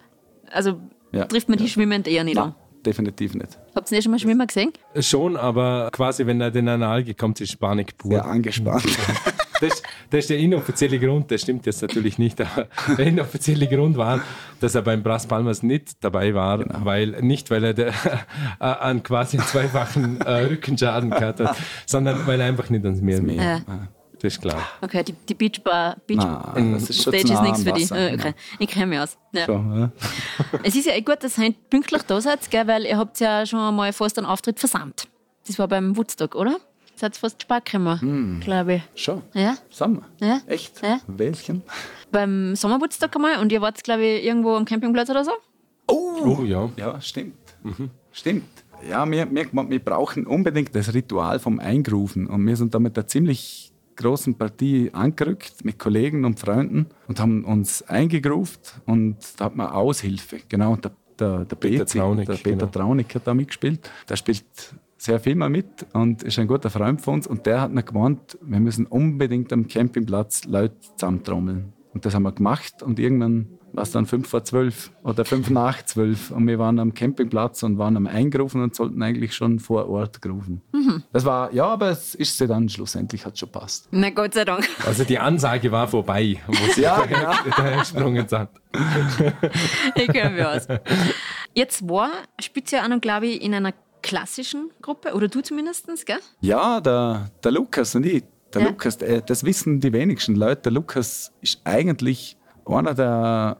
Also 0.51 0.80
Ja. 1.13 1.25
trifft 1.25 1.47
man 1.47 1.58
die 1.58 1.69
schwimmend 1.69 2.08
eher 2.08 2.25
nicht 2.25 2.36
nein, 2.36 2.47
an. 2.47 2.56
Definitiv 2.85 3.33
nicht. 3.35 3.57
Habt 3.75 3.91
ihr 3.91 3.95
nicht 3.97 4.03
schon 4.03 4.11
mal 4.11 4.19
Schwimmer 4.19 4.45
gesehen? 4.47 4.71
Schon, 4.99 5.35
aber 5.37 5.89
quasi, 5.91 6.25
wenn 6.25 6.39
er 6.41 6.51
den 6.51 6.67
an 6.69 6.83
eine 6.83 6.91
Alge 6.91 7.13
kommt, 7.13 7.41
ist 7.41 7.59
Panik 7.59 7.97
pur. 7.97 8.11
Sehr 8.11 8.25
angespannt. 8.25 8.85
Das, 9.61 9.81
das 10.09 10.19
ist 10.19 10.29
der 10.29 10.37
inoffizielle 10.37 10.99
Grund, 10.99 11.31
das 11.31 11.41
stimmt 11.41 11.65
jetzt 11.65 11.81
natürlich 11.81 12.17
nicht, 12.17 12.41
aber 12.41 12.67
der 12.97 13.07
inoffizielle 13.07 13.67
Grund 13.67 13.95
war, 13.95 14.19
dass 14.59 14.75
er 14.75 14.81
beim 14.81 15.01
Brass 15.01 15.25
Palmas 15.27 15.63
nicht 15.63 16.03
dabei 16.03 16.33
war, 16.33 16.57
Genau. 16.59 16.79
weil, 16.83 17.07
nicht 17.21 17.49
weil 17.51 17.63
er 17.63 17.73
der, 17.73 17.87
äh, 18.59 18.63
an 18.65 19.01
quasi 19.01 19.37
einen 19.37 19.47
zweifachen 19.47 20.19
äh, 20.21 20.31
Rückenschaden 20.45 21.09
gehabt 21.09 21.39
hat, 21.39 21.55
sondern 21.85 22.27
weil 22.27 22.41
er 22.41 22.47
einfach 22.47 22.69
nicht 22.69 22.83
ans 22.83 22.99
Meer. 23.01 23.21
Ja. 23.21 23.61
Das 24.25 24.33
ist 24.33 24.41
klar. 24.41 24.67
Okay, 24.81 25.03
die, 25.03 25.13
die 25.13 25.35
Beachbar, 25.35 25.97
Beach 26.07 26.17
Nein, 26.17 26.73
das 26.73 26.89
ist 26.89 27.03
schon 27.03 27.13
Stage 27.13 27.31
ist 27.31 27.41
nichts 27.43 27.63
für 27.63 27.73
dich. 27.73 27.91
Okay. 27.91 28.33
Ich 28.57 28.67
kenne 28.67 28.88
mich 28.88 28.99
aus. 28.99 29.17
Ja. 29.31 29.45
Schon, 29.45 29.79
ja. 29.79 29.91
Es 30.63 30.75
ist 30.75 30.85
ja 30.88 30.93
eh 30.93 31.01
gut, 31.01 31.23
dass 31.23 31.38
ihr 31.38 31.53
pünktlich 31.69 32.01
da 32.01 32.19
seid, 32.19 32.49
gell, 32.49 32.65
weil 32.65 32.85
ihr 32.85 32.97
habt 32.97 33.19
ja 33.19 33.45
schon 33.45 33.75
mal 33.75 33.93
fast 33.93 34.17
einen 34.17 34.25
Auftritt 34.25 34.59
versammelt. 34.59 35.07
Das 35.45 35.59
war 35.59 35.67
beim 35.67 35.95
Woodstock, 35.95 36.33
oder? 36.33 36.57
Seid 36.95 37.15
fast 37.15 37.39
spät 37.43 37.65
gekommen, 37.65 38.39
glaube 38.43 38.75
ich. 38.75 38.81
Schon. 38.95 39.21
Ja? 39.35 39.57
Sommer. 39.69 40.01
Ja? 40.19 40.39
Echt? 40.47 40.81
Ja? 40.81 40.99
Welchen? 41.05 41.61
Beim 42.11 42.55
Sommerwoodstock 42.55 43.15
einmal 43.15 43.39
und 43.41 43.51
ihr 43.51 43.61
wart, 43.61 43.83
glaube 43.83 44.05
ich, 44.05 44.25
irgendwo 44.25 44.55
am 44.55 44.65
Campingplatz 44.65 45.11
oder 45.11 45.23
so? 45.23 45.33
Oh 45.88 46.41
ja. 46.43 46.67
Ja, 46.77 46.99
stimmt. 46.99 47.35
Stimmt. 48.11 48.45
Ja, 48.89 49.09
wir, 49.09 49.29
wir, 49.31 49.69
wir 49.69 49.79
brauchen 49.79 50.25
unbedingt 50.25 50.75
das 50.75 50.95
Ritual 50.95 51.38
vom 51.38 51.59
Eingrooven. 51.59 52.25
Und 52.25 52.47
wir 52.47 52.55
sind 52.55 52.73
da 52.73 52.79
mit 52.79 52.97
einer 52.97 53.05
ziemlich 53.05 53.71
großen 53.95 54.36
Partie 54.36 54.89
angerückt 54.93 55.63
mit 55.63 55.79
Kollegen 55.79 56.25
und 56.25 56.39
Freunden 56.39 56.88
und 57.08 57.19
haben 57.19 57.45
uns 57.45 57.81
eingegroovt 57.84 58.81
und 58.86 59.17
da 59.38 59.45
hat 59.45 59.55
man 59.55 59.67
Aushilfe. 59.67 60.39
Genau, 60.49 60.75
der, 60.75 60.91
der, 61.19 61.45
der 61.45 61.55
Peter 61.55 61.86
Traunig, 61.86 62.27
der 62.27 62.34
Peter 62.36 62.51
genau. 62.51 62.65
Traunig 62.67 63.13
hat 63.15 63.25
da 63.25 63.34
mitgespielt. 63.34 63.89
Der 64.10 64.15
spielt 64.15 64.45
sehr 64.97 65.19
viel 65.19 65.36
mal 65.36 65.49
mit 65.49 65.86
und 65.93 66.23
ist 66.23 66.39
ein 66.39 66.47
guter 66.47 66.69
Freund 66.69 67.01
von 67.01 67.15
uns. 67.15 67.27
Und 67.27 67.45
der 67.45 67.62
hat 67.62 67.73
noch 67.73 67.86
gemeint, 67.86 68.38
wir 68.41 68.60
müssen 68.60 68.86
unbedingt 68.86 69.51
am 69.53 69.67
Campingplatz 69.67 70.45
Leute 70.45 70.75
zusammentrommeln. 70.97 71.73
Und 71.93 72.05
das 72.05 72.13
haben 72.13 72.23
wir 72.23 72.31
gemacht 72.31 72.84
und 72.84 72.99
irgendwann 72.99 73.47
war 73.75 73.83
es 73.83 73.91
dann 73.91 74.05
fünf 74.05 74.27
vor 74.29 74.43
zwölf 74.43 74.91
oder 75.03 75.25
fünf 75.25 75.49
nach 75.49 75.83
zwölf 75.85 76.31
und 76.31 76.47
wir 76.47 76.57
waren 76.59 76.79
am 76.79 76.93
Campingplatz 76.93 77.63
und 77.63 77.77
waren 77.77 77.97
am 77.97 78.07
Eingerufen 78.07 78.61
und 78.61 78.75
sollten 78.75 79.01
eigentlich 79.03 79.35
schon 79.35 79.59
vor 79.59 79.89
Ort 79.89 80.21
grufen. 80.21 80.61
Das 81.11 81.25
war, 81.25 81.53
ja, 81.53 81.65
aber 81.65 81.89
es 81.89 82.15
ist 82.15 82.38
sie 82.38 82.47
dann 82.47 82.69
schlussendlich, 82.69 83.25
hat 83.25 83.38
schon 83.38 83.49
passt. 83.51 83.88
Na 83.91 84.09
Gott 84.09 84.33
sei 84.33 84.45
Dank. 84.45 84.67
Also 84.85 85.03
die 85.03 85.19
Ansage 85.19 85.71
war 85.71 85.88
vorbei, 85.88 86.38
wo 86.47 86.71
sie 86.73 86.81
Ja, 86.83 87.05
genau. 87.05 87.33
gesprungen 87.79 88.27
sind. 88.27 88.49
Ich 89.95 90.07
kenne 90.07 90.35
mich 90.35 90.45
aus. 90.45 90.67
Jetzt 91.53 91.88
war, 91.88 92.09
spielt 92.39 92.71
ja 92.71 92.83
auch 92.83 92.88
noch, 92.89 93.01
glaube 93.01 93.27
ich, 93.27 93.41
in 93.41 93.53
einer 93.53 93.73
klassischen 94.01 94.69
Gruppe, 94.81 95.13
oder 95.13 95.27
du 95.27 95.41
zumindest, 95.41 95.88
gell? 96.05 96.19
Ja, 96.41 96.79
der, 96.79 97.31
der 97.43 97.51
Lukas 97.51 97.95
und 97.95 98.05
ich, 98.05 98.23
der 98.53 98.61
Ja. 98.61 98.67
Lukas, 98.69 98.97
der, 98.97 99.21
das 99.21 99.43
wissen 99.43 99.79
die 99.79 99.91
wenigsten 99.91 100.35
Leute, 100.35 100.63
der 100.63 100.71
Lukas 100.73 101.31
ist 101.41 101.61
eigentlich 101.63 102.38
einer 102.65 102.93
der 102.93 103.57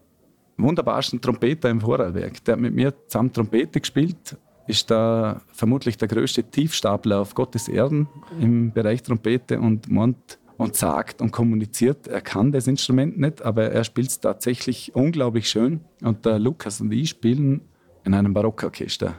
wunderbarsten 0.58 1.22
Trompeter 1.22 1.70
im 1.70 1.82
Vorarlberg. 1.82 2.44
Der 2.46 2.54
hat 2.54 2.62
mit 2.62 2.74
mir 2.74 2.94
zusammen 3.08 3.34
Trompete 3.34 3.80
gespielt, 3.80 4.38
ist 4.68 4.90
da 4.90 5.42
vermutlich 5.52 5.98
der 5.98 6.08
größte 6.08 6.44
Tiefstapler 6.44 7.20
auf 7.20 7.36
Gottes 7.36 7.68
Erden 7.68 8.08
im 8.40 8.72
Bereich 8.72 9.04
Trompete 9.04 9.60
und 9.60 9.90
meint 9.90 10.40
und 10.58 10.76
sagt 10.76 11.22
und 11.22 11.32
kommuniziert. 11.32 12.08
Er 12.08 12.22
kann 12.22 12.52
das 12.52 12.68
Instrument 12.68 13.20
nicht, 13.20 13.42
aber 13.42 13.72
er 13.72 13.84
spielt 13.84 14.10
es 14.10 14.20
tatsächlich 14.20 14.96
unglaublich 14.96 15.50
schön. 15.50 15.82
Und 16.02 16.26
der 16.26 16.40
Lukas 16.40 16.82
und 16.82 16.92
ich 16.92 17.10
spielen 17.10 17.62
in 18.04 18.14
einem 18.14 18.34
Barockorchester. 18.34 19.16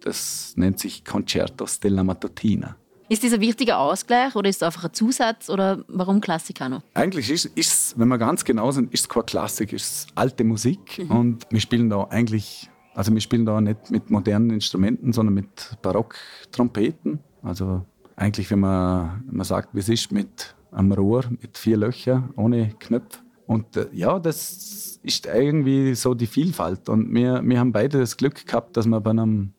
Das 0.00 0.54
nennt 0.56 0.78
sich 0.78 1.04
Concertos 1.04 1.80
della 1.80 2.04
Matutina. 2.04 2.76
Ist 3.08 3.22
das 3.22 3.32
ein 3.32 3.40
wichtiger 3.40 3.78
Ausgleich 3.78 4.34
oder 4.34 4.48
ist 4.48 4.56
es 4.56 4.62
einfach 4.64 4.84
ein 4.84 4.92
Zusatz 4.92 5.48
oder 5.48 5.84
warum 5.86 6.20
Klassiker 6.20 6.68
noch? 6.68 6.82
Eigentlich 6.94 7.30
ist 7.30 7.50
es, 7.54 7.94
wenn 7.96 8.08
wir 8.08 8.18
ganz 8.18 8.44
genau 8.44 8.72
sind, 8.72 8.92
ist 8.92 9.00
es 9.02 9.08
keine 9.08 9.24
Klassik, 9.24 9.72
ist 9.72 10.08
alte 10.16 10.42
Musik 10.42 11.06
und 11.08 11.46
wir 11.50 11.60
spielen 11.60 11.88
da 11.88 12.04
eigentlich, 12.10 12.68
also 12.94 13.12
wir 13.12 13.20
spielen 13.20 13.46
da 13.46 13.60
nicht 13.60 13.90
mit 13.92 14.10
modernen 14.10 14.50
Instrumenten, 14.50 15.12
sondern 15.12 15.34
mit 15.34 15.76
Barocktrompeten. 15.82 17.20
Also 17.42 17.86
eigentlich, 18.16 18.50
wenn 18.50 18.60
man, 18.60 19.22
man 19.30 19.44
sagt, 19.44 19.68
wie 19.72 19.80
es 19.80 19.88
ist, 19.88 20.10
mit 20.10 20.56
einem 20.72 20.90
Rohr 20.92 21.24
mit 21.30 21.56
vier 21.56 21.76
Löchern, 21.76 22.30
ohne 22.36 22.70
Knöpfe. 22.80 23.20
Und 23.46 23.76
äh, 23.76 23.86
ja, 23.92 24.18
das 24.18 24.98
ist 25.04 25.26
irgendwie 25.26 25.94
so 25.94 26.14
die 26.14 26.26
Vielfalt. 26.26 26.88
Und 26.88 27.14
wir, 27.14 27.40
wir 27.44 27.60
haben 27.60 27.70
beide 27.70 28.00
das 28.00 28.16
Glück 28.16 28.44
gehabt, 28.44 28.76
dass 28.76 28.86
wir 28.86 29.00
bei 29.00 29.10
einem 29.10 29.52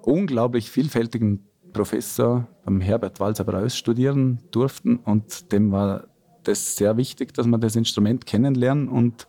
unglaublich 0.00 0.70
vielfältigen 0.70 1.46
Professor, 1.76 2.46
beim 2.64 2.80
Herbert 2.80 3.20
Walser-Breuß, 3.20 3.76
studieren 3.76 4.38
durften. 4.50 4.96
Und 4.96 5.52
dem 5.52 5.72
war 5.72 6.04
das 6.42 6.76
sehr 6.76 6.96
wichtig, 6.96 7.34
dass 7.34 7.46
wir 7.46 7.58
das 7.58 7.76
Instrument 7.76 8.24
kennenlernen. 8.24 8.88
Und 8.88 9.26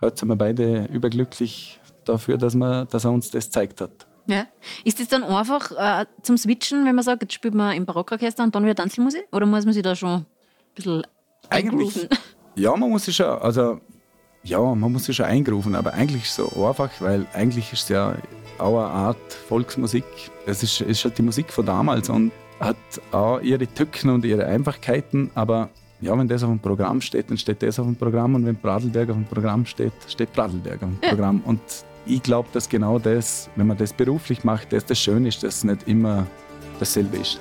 heute 0.00 0.20
sind 0.20 0.28
wir 0.28 0.36
beide 0.36 0.86
überglücklich 0.86 1.78
dafür, 2.06 2.38
dass, 2.38 2.54
wir, 2.54 2.86
dass 2.86 3.04
er 3.04 3.12
uns 3.12 3.30
das 3.30 3.46
gezeigt 3.46 3.82
hat. 3.82 4.06
Ja. 4.26 4.46
Ist 4.84 4.98
das 4.98 5.08
dann 5.08 5.24
einfach 5.24 5.72
äh, 5.72 6.06
zum 6.22 6.38
Switchen, 6.38 6.86
wenn 6.86 6.94
man 6.94 7.04
sagt, 7.04 7.22
jetzt 7.22 7.34
spielt 7.34 7.54
man 7.54 7.76
im 7.76 7.84
Barockorchester 7.84 8.42
und 8.44 8.54
dann 8.54 8.64
wieder 8.64 8.74
Tanzelmusik? 8.74 9.26
Oder 9.30 9.44
muss 9.44 9.66
man 9.66 9.74
sich 9.74 9.82
da 9.82 9.94
schon 9.94 10.10
ein 10.10 10.26
bisschen 10.74 11.06
Eigentlich, 11.50 12.08
ja, 12.54 12.74
man 12.76 12.88
muss 12.88 13.04
sich 13.04 13.16
schon, 13.16 13.26
also, 13.26 13.80
ja, 14.44 14.60
man 14.74 14.92
muss 14.92 15.04
sich 15.04 15.16
schon 15.16 15.26
eingrufen, 15.26 15.74
aber 15.74 15.94
eigentlich 15.94 16.24
ist 16.24 16.38
es 16.38 16.50
so 16.52 16.66
einfach, 16.66 16.90
weil 17.00 17.26
eigentlich 17.32 17.72
ist 17.72 17.84
es 17.84 17.88
ja 17.90 18.16
auch 18.58 18.78
eine 18.78 18.88
Art 18.88 19.32
Volksmusik. 19.48 20.04
Es 20.46 20.62
ist, 20.62 20.80
ist 20.80 21.04
halt 21.04 21.18
die 21.18 21.22
Musik 21.22 21.52
von 21.52 21.66
damals 21.66 22.08
und 22.08 22.32
hat 22.60 22.76
auch 23.12 23.40
ihre 23.40 23.66
Tücken 23.66 24.10
und 24.10 24.24
ihre 24.24 24.46
Einfachkeiten, 24.46 25.30
aber 25.34 25.68
ja, 26.00 26.18
wenn 26.18 26.26
das 26.26 26.42
auf 26.42 26.50
dem 26.50 26.58
Programm 26.58 27.00
steht, 27.00 27.30
dann 27.30 27.38
steht 27.38 27.62
das 27.62 27.78
auf 27.78 27.86
dem 27.86 27.96
Programm 27.96 28.34
und 28.34 28.44
wenn 28.44 28.56
Pradelberg 28.56 29.10
auf 29.10 29.16
dem 29.16 29.24
Programm 29.24 29.64
steht, 29.64 29.92
steht 30.08 30.32
Pradelberg 30.32 30.82
auf 30.82 30.88
dem 30.88 31.00
Programm 31.00 31.40
und 31.44 31.60
ich 32.04 32.22
glaube, 32.22 32.48
dass 32.52 32.68
genau 32.68 32.98
das, 32.98 33.48
wenn 33.54 33.68
man 33.68 33.76
das 33.76 33.92
beruflich 33.92 34.42
macht, 34.42 34.72
dass 34.72 34.84
das 34.84 34.98
schön 34.98 35.24
ist, 35.24 35.44
dass 35.44 35.58
es 35.58 35.64
nicht 35.64 35.86
immer 35.86 36.26
dasselbe 36.80 37.18
ist. 37.18 37.40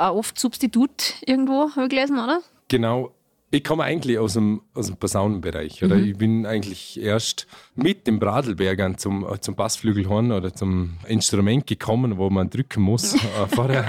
Bist 0.00 0.10
auch 0.10 0.16
oft 0.16 0.38
Substitut 0.38 1.14
irgendwo, 1.26 1.70
habe 1.70 1.84
ich 1.84 1.90
gelesen, 1.90 2.18
oder? 2.18 2.40
Genau. 2.68 3.12
Ich 3.52 3.64
komme 3.64 3.82
eigentlich 3.82 4.18
aus 4.18 4.34
dem, 4.34 4.62
aus 4.74 4.86
dem 4.86 4.96
Posaunenbereich. 4.96 5.82
Oder? 5.82 5.96
Ich 5.96 6.16
bin 6.16 6.46
eigentlich 6.46 7.00
erst 7.00 7.48
mit 7.74 8.06
den 8.06 8.20
Bradelbergern 8.20 8.96
zum, 8.96 9.26
zum 9.40 9.56
Bassflügelhorn 9.56 10.30
oder 10.30 10.54
zum 10.54 10.98
Instrument 11.08 11.66
gekommen, 11.66 12.16
wo 12.16 12.30
man 12.30 12.48
drücken 12.50 12.82
muss. 12.82 13.14
Äh, 13.30 13.46
Vorher 13.54 13.86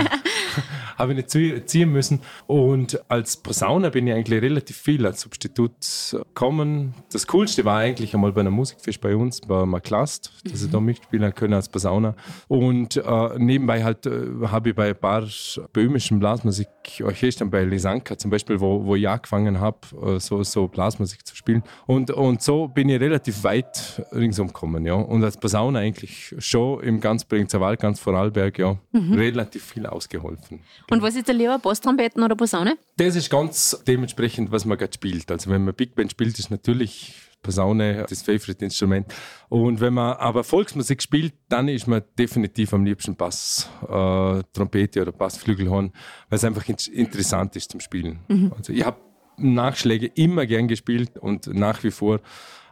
habe 0.97 1.12
ich 1.13 1.17
nicht 1.17 1.30
zie- 1.30 1.65
ziehen 1.65 1.91
müssen. 1.91 2.21
Und 2.47 3.00
als 3.10 3.38
Posauner 3.38 3.89
bin 3.91 4.08
ich 4.08 4.13
eigentlich 4.13 4.41
relativ 4.41 4.78
viel 4.78 5.06
als 5.06 5.21
Substitut 5.21 5.71
gekommen. 6.12 6.93
Das 7.12 7.26
Coolste 7.28 7.63
war 7.65 7.78
eigentlich 7.80 8.13
einmal 8.13 8.32
bei 8.34 8.41
einer 8.41 8.52
Musikfest 8.52 9.00
bei 9.02 9.15
uns, 9.15 9.41
bei 9.41 9.65
Maklast, 9.65 10.32
dass 10.43 10.63
ich 10.63 10.69
da 10.71 10.80
mitspielen 10.80 11.34
können 11.34 11.54
als 11.54 11.69
Posauner. 11.69 12.15
Und 12.47 12.97
äh, 12.97 13.30
nebenbei 13.38 13.84
halt 13.84 14.06
äh, 14.06 14.28
habe 14.47 14.69
ich 14.69 14.76
bei 14.76 14.89
ein 14.89 14.95
paar 14.95 15.26
böhmischen 15.74 16.19
Blasmusikorchestern, 16.19 17.50
bei 17.50 17.63
Lisanka 17.63 18.17
zum 18.17 18.30
Beispiel, 18.32 18.60
wo, 18.60 18.86
wo 18.86 18.95
ich 18.95 19.08
angefangen 19.08 19.50
habe, 19.59 19.79
äh, 20.01 20.19
so, 20.19 20.43
so 20.43 20.67
Blasmusik 20.67 21.25
zu 21.25 21.35
spielen. 21.35 21.63
Und, 21.87 22.11
und 22.11 22.41
so 22.41 22.67
bin 22.67 22.89
ich 22.89 22.99
relativ 22.99 23.43
weit 23.43 24.05
ringsum 24.11 24.47
gekommen. 24.47 24.85
Ja. 24.85 24.93
Und 24.93 25.23
als 25.23 25.37
Posauner 25.37 25.79
eigentlich 25.79 26.35
schon 26.37 26.81
im 26.83 26.99
ganz 27.01 27.25
Bregenzer 27.25 27.59
Wald, 27.61 27.79
ganz 27.79 27.99
Vorarlberg, 27.99 28.57
ja, 28.57 28.77
relativ 28.93 29.63
viel 29.63 29.85
ausgeholfen. 29.85 30.61
Und 30.89 31.01
was 31.01 31.15
ist 31.15 31.27
der 31.27 31.35
lieber, 31.35 31.59
Basstrompeten 31.59 32.23
oder 32.23 32.35
Posaune? 32.35 32.77
Das 32.97 33.15
ist 33.15 33.29
ganz 33.29 33.81
dementsprechend, 33.87 34.51
was 34.51 34.65
man 34.65 34.77
gerade 34.77 34.93
spielt. 34.93 35.31
Also 35.31 35.49
wenn 35.49 35.65
man 35.65 35.73
Big 35.73 35.95
Band 35.95 36.11
spielt, 36.11 36.37
ist 36.39 36.51
natürlich 36.51 37.15
Posaune 37.41 38.05
das 38.07 38.21
Favorite-Instrument. 38.21 39.07
Und 39.49 39.79
wenn 39.79 39.93
man 39.93 40.13
aber 40.17 40.43
Volksmusik 40.43 41.01
spielt, 41.01 41.33
dann 41.49 41.67
ist 41.67 41.87
man 41.87 42.03
definitiv 42.17 42.73
am 42.73 42.85
liebsten 42.85 43.15
Bass, 43.15 43.69
äh, 43.83 44.43
Trompete 44.53 45.01
oder 45.01 45.11
Bassflügelhorn, 45.11 45.91
weil 46.29 46.37
es 46.37 46.43
einfach 46.43 46.67
in 46.67 46.75
interessant 46.93 47.55
ist 47.55 47.71
zum 47.71 47.79
Spielen. 47.79 48.19
Also 48.55 48.73
ich 48.73 48.85
habe 48.85 48.97
Nachschläge 49.41 50.08
immer 50.08 50.45
gern 50.45 50.67
gespielt 50.67 51.17
und 51.19 51.47
nach 51.47 51.84
wie 51.84 51.91
vor. 51.91 52.19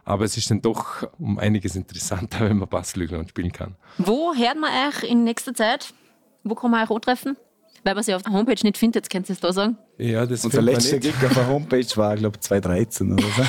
Aber 0.04 0.24
es 0.24 0.36
ist 0.36 0.50
dann 0.50 0.62
doch 0.62 1.08
um 1.18 1.38
einiges 1.38 1.76
interessanter, 1.76 2.40
wenn 2.48 2.56
man 2.58 2.68
Bassflügelhorn 2.68 3.28
spielen 3.28 3.52
kann. 3.52 3.76
Wo 3.98 4.34
hört 4.34 4.58
man 4.58 4.70
euch 4.88 5.02
in 5.08 5.24
nächster 5.24 5.54
Zeit? 5.54 5.92
Wo 6.42 6.54
kann 6.54 6.70
man 6.70 6.82
euch 6.84 6.90
antreffen? 6.90 7.36
Weil 7.84 7.94
man 7.94 8.02
sie 8.04 8.14
auf 8.14 8.22
der 8.22 8.32
Homepage 8.32 8.62
nicht 8.62 8.76
findet, 8.76 8.96
jetzt 9.04 9.10
könnt 9.10 9.28
ihr 9.30 9.32
es 9.34 9.40
da 9.40 9.52
sagen. 9.52 9.78
Ja, 9.98 10.26
das 10.26 10.44
Unser 10.44 10.60
letzter. 10.62 10.98
Gig 10.98 11.14
auf 11.24 11.32
der 11.32 11.48
Homepage 11.48 11.86
war, 11.96 12.14
glaube 12.16 12.36
ich, 12.36 12.40
2013 12.42 13.12
oder 13.14 13.22
so. 13.24 13.42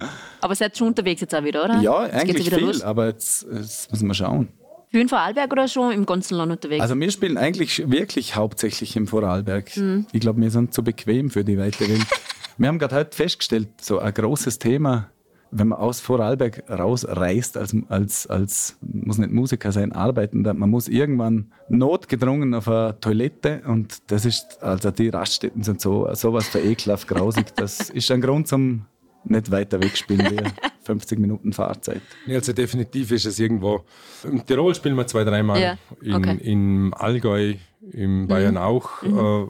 Aber 0.40 0.54
seid 0.54 0.76
schon 0.76 0.88
unterwegs 0.88 1.20
jetzt 1.20 1.34
auch 1.34 1.42
wieder, 1.44 1.64
oder? 1.64 1.80
Ja, 1.80 2.04
Jetzt 2.04 2.14
eigentlich 2.14 2.46
wieder 2.46 2.58
viel, 2.58 2.66
los. 2.68 2.82
aber 2.82 3.06
jetzt, 3.06 3.46
jetzt 3.50 3.90
müssen 3.90 4.06
wir 4.06 4.14
schauen. 4.14 4.48
Für 4.96 5.00
den 5.00 5.10
Vorarlberg 5.10 5.52
oder 5.52 5.68
schon 5.68 5.92
im 5.92 6.06
ganzen 6.06 6.36
Land 6.38 6.52
unterwegs? 6.52 6.80
Also 6.80 6.98
wir 6.98 7.10
spielen 7.10 7.36
eigentlich 7.36 7.90
wirklich 7.90 8.34
hauptsächlich 8.34 8.96
im 8.96 9.06
Vorarlberg. 9.06 9.76
Mhm. 9.76 10.06
Ich 10.10 10.20
glaube, 10.20 10.40
wir 10.40 10.50
sind 10.50 10.72
zu 10.72 10.82
bequem 10.82 11.28
für 11.28 11.44
die 11.44 11.58
weite 11.58 11.86
Welt. 11.86 12.06
wir 12.56 12.66
haben 12.66 12.78
gerade 12.78 12.94
heute 12.94 13.14
festgestellt, 13.14 13.68
so 13.78 13.98
ein 13.98 14.14
großes 14.14 14.58
Thema, 14.58 15.10
wenn 15.50 15.68
man 15.68 15.78
aus 15.80 16.00
Vorarlberg 16.00 16.64
rausreist, 16.70 17.58
als, 17.58 17.76
als, 17.90 18.26
als 18.26 18.78
muss 18.80 19.18
nicht 19.18 19.32
Musiker 19.32 19.70
sein, 19.70 19.92
Arbeitender, 19.92 20.54
man 20.54 20.70
muss 20.70 20.88
irgendwann 20.88 21.52
notgedrungen 21.68 22.54
auf 22.54 22.66
eine 22.66 22.98
Toilette 22.98 23.64
und 23.66 23.98
das 24.10 24.24
ist, 24.24 24.62
also 24.62 24.90
die 24.92 25.10
Raststätten 25.10 25.62
sind 25.62 25.82
so 25.82 26.08
sowas 26.14 26.48
für 26.48 26.60
ekelhaft 26.60 27.06
grausig. 27.06 27.54
Das 27.56 27.90
ist 27.90 28.10
ein 28.10 28.22
Grund 28.22 28.48
zum 28.48 28.86
nicht 29.30 29.50
weiter 29.50 29.82
wegspielen 29.82 30.30
wie 30.30 30.42
50 30.84 31.18
Minuten 31.18 31.52
Fahrzeit. 31.52 32.02
Also 32.28 32.52
definitiv 32.52 33.10
ist 33.10 33.26
es 33.26 33.38
irgendwo. 33.38 33.84
Im 34.24 34.44
Tirol 34.46 34.74
spielen 34.74 34.96
wir 34.96 35.06
zwei, 35.06 35.24
dreimal. 35.24 35.60
Ja, 35.60 35.78
okay. 36.00 36.34
Mhm. 36.34 36.38
In, 36.38 36.40
Im 36.40 36.94
Allgäu, 36.94 37.54
im 37.92 38.28
Bayern 38.28 38.56
auch 38.56 39.02
äh, 39.02 39.46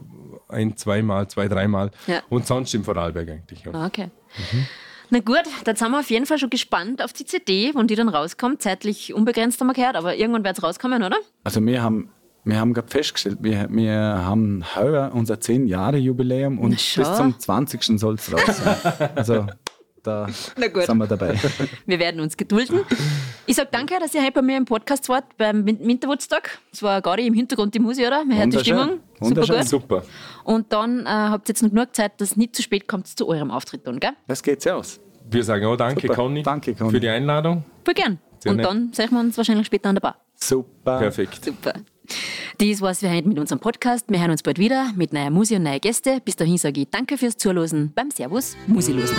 ein, 0.49 0.77
zweimal, 0.77 1.27
zwei, 1.27 1.47
dreimal. 1.47 1.91
Ja. 2.07 2.21
Und 2.29 2.47
sonst 2.47 2.73
im 2.73 2.83
Vorarlberg 2.83 3.29
eigentlich. 3.29 3.63
Ja. 3.63 3.73
Ah, 3.73 3.85
okay. 3.85 4.09
Na 5.09 5.19
gut, 5.19 5.43
dann 5.63 5.75
sind 5.75 5.91
wir 5.91 5.99
auf 5.99 6.09
jeden 6.09 6.25
Fall 6.25 6.37
schon 6.37 6.49
gespannt 6.49 7.01
auf 7.01 7.13
die 7.13 7.25
CD, 7.25 7.71
wann 7.73 7.87
die 7.87 7.95
dann 7.95 8.09
rauskommt. 8.09 8.61
Zeitlich 8.61 9.13
unbegrenzt 9.13 9.59
haben 9.61 9.67
wir 9.67 9.73
gehört, 9.73 9.95
aber 9.95 10.15
irgendwann 10.15 10.43
wird 10.43 10.57
es 10.57 10.63
rauskommen, 10.63 11.03
oder? 11.03 11.17
Also 11.43 11.65
wir 11.65 11.81
haben, 11.81 12.09
wir 12.43 12.59
haben 12.59 12.73
gerade 12.73 12.89
festgestellt, 12.89 13.37
wir, 13.41 13.67
wir 13.69 13.93
haben 13.93 14.63
heuer 14.75 15.11
unser 15.13 15.35
10-Jahre-Jubiläum 15.35 16.59
und 16.59 16.71
bis 16.71 16.93
zum 16.93 17.39
20. 17.39 17.99
soll 17.99 18.15
es 18.15 18.33
raus 18.33 18.57
sein. 18.57 19.09
Also 19.15 19.47
da 20.03 20.27
Na 20.57 20.67
gut. 20.67 20.83
sind 20.83 20.97
wir 20.97 21.07
dabei. 21.07 21.35
Wir 21.85 21.99
werden 21.99 22.19
uns 22.21 22.37
gedulden. 22.37 22.81
Ich 23.45 23.55
sage 23.55 23.69
danke, 23.71 23.95
dass 23.99 24.13
ihr 24.13 24.21
heute 24.21 24.33
bei 24.33 24.41
mir 24.41 24.57
im 24.57 24.65
Podcast 24.65 25.09
wart, 25.09 25.25
beim 25.37 25.65
Win- 25.65 25.79
Winterwoodstock. 25.85 26.43
Es 26.71 26.81
war 26.83 27.01
gerade 27.01 27.21
im 27.23 27.33
Hintergrund 27.33 27.73
die 27.75 27.79
Musik, 27.79 28.07
oder? 28.07 28.23
Man 28.25 28.37
hört 28.37 28.53
die. 28.53 28.59
Stimmung. 28.59 28.99
Super. 29.21 29.63
Super. 29.63 30.03
Und 30.43 30.71
dann 30.71 31.01
äh, 31.05 31.09
habt 31.09 31.47
ihr 31.49 31.53
jetzt 31.53 31.63
noch 31.63 31.69
genug 31.69 31.95
Zeit, 31.95 32.19
dass 32.21 32.31
es 32.31 32.37
nicht 32.37 32.55
zu 32.55 32.61
spät 32.61 32.87
kommt 32.87 33.07
zu 33.07 33.27
eurem 33.27 33.51
Auftritt 33.51 33.85
dann, 33.87 33.99
gell? 33.99 34.11
Das 34.27 34.41
geht's 34.43 34.65
ja 34.65 34.75
aus. 34.75 34.99
Wir 35.29 35.43
sagen 35.43 35.65
auch 35.65 35.75
danke, 35.75 36.01
Super. 36.07 36.15
Conny, 36.15 36.41
Danke, 36.43 36.73
Conny. 36.73 36.91
für 36.91 36.99
die 37.01 37.09
Einladung. 37.09 37.65
Voll 37.83 37.93
gern. 37.93 38.19
Sehr 38.39 38.51
Und 38.51 38.57
nett. 38.57 38.65
dann 38.65 38.93
sehen 38.93 39.09
wir 39.11 39.19
uns 39.19 39.35
wahrscheinlich 39.35 39.65
später 39.67 39.89
an 39.89 39.95
der 39.95 40.01
Bar. 40.01 40.21
Super. 40.35 40.99
Perfekt. 40.99 41.43
Super. 41.43 41.73
Das 42.59 42.81
war's 42.81 42.99
für 42.99 43.09
heute 43.11 43.27
mit 43.27 43.37
unserem 43.37 43.59
Podcast. 43.59 44.05
Wir 44.09 44.21
hören 44.21 44.31
uns 44.31 44.41
bald 44.43 44.57
wieder 44.59 44.91
mit 44.95 45.11
neuer 45.11 45.29
Musik 45.29 45.57
und 45.57 45.63
neuen 45.63 45.81
Gäste. 45.81 46.21
Bis 46.23 46.35
dahin 46.37 46.57
sage 46.57 46.81
ich 46.81 46.87
danke 46.89 47.17
fürs 47.17 47.35
Zuhören 47.35 47.91
beim 47.93 48.09
Servus 48.11 48.55
Musilosen. 48.67 49.15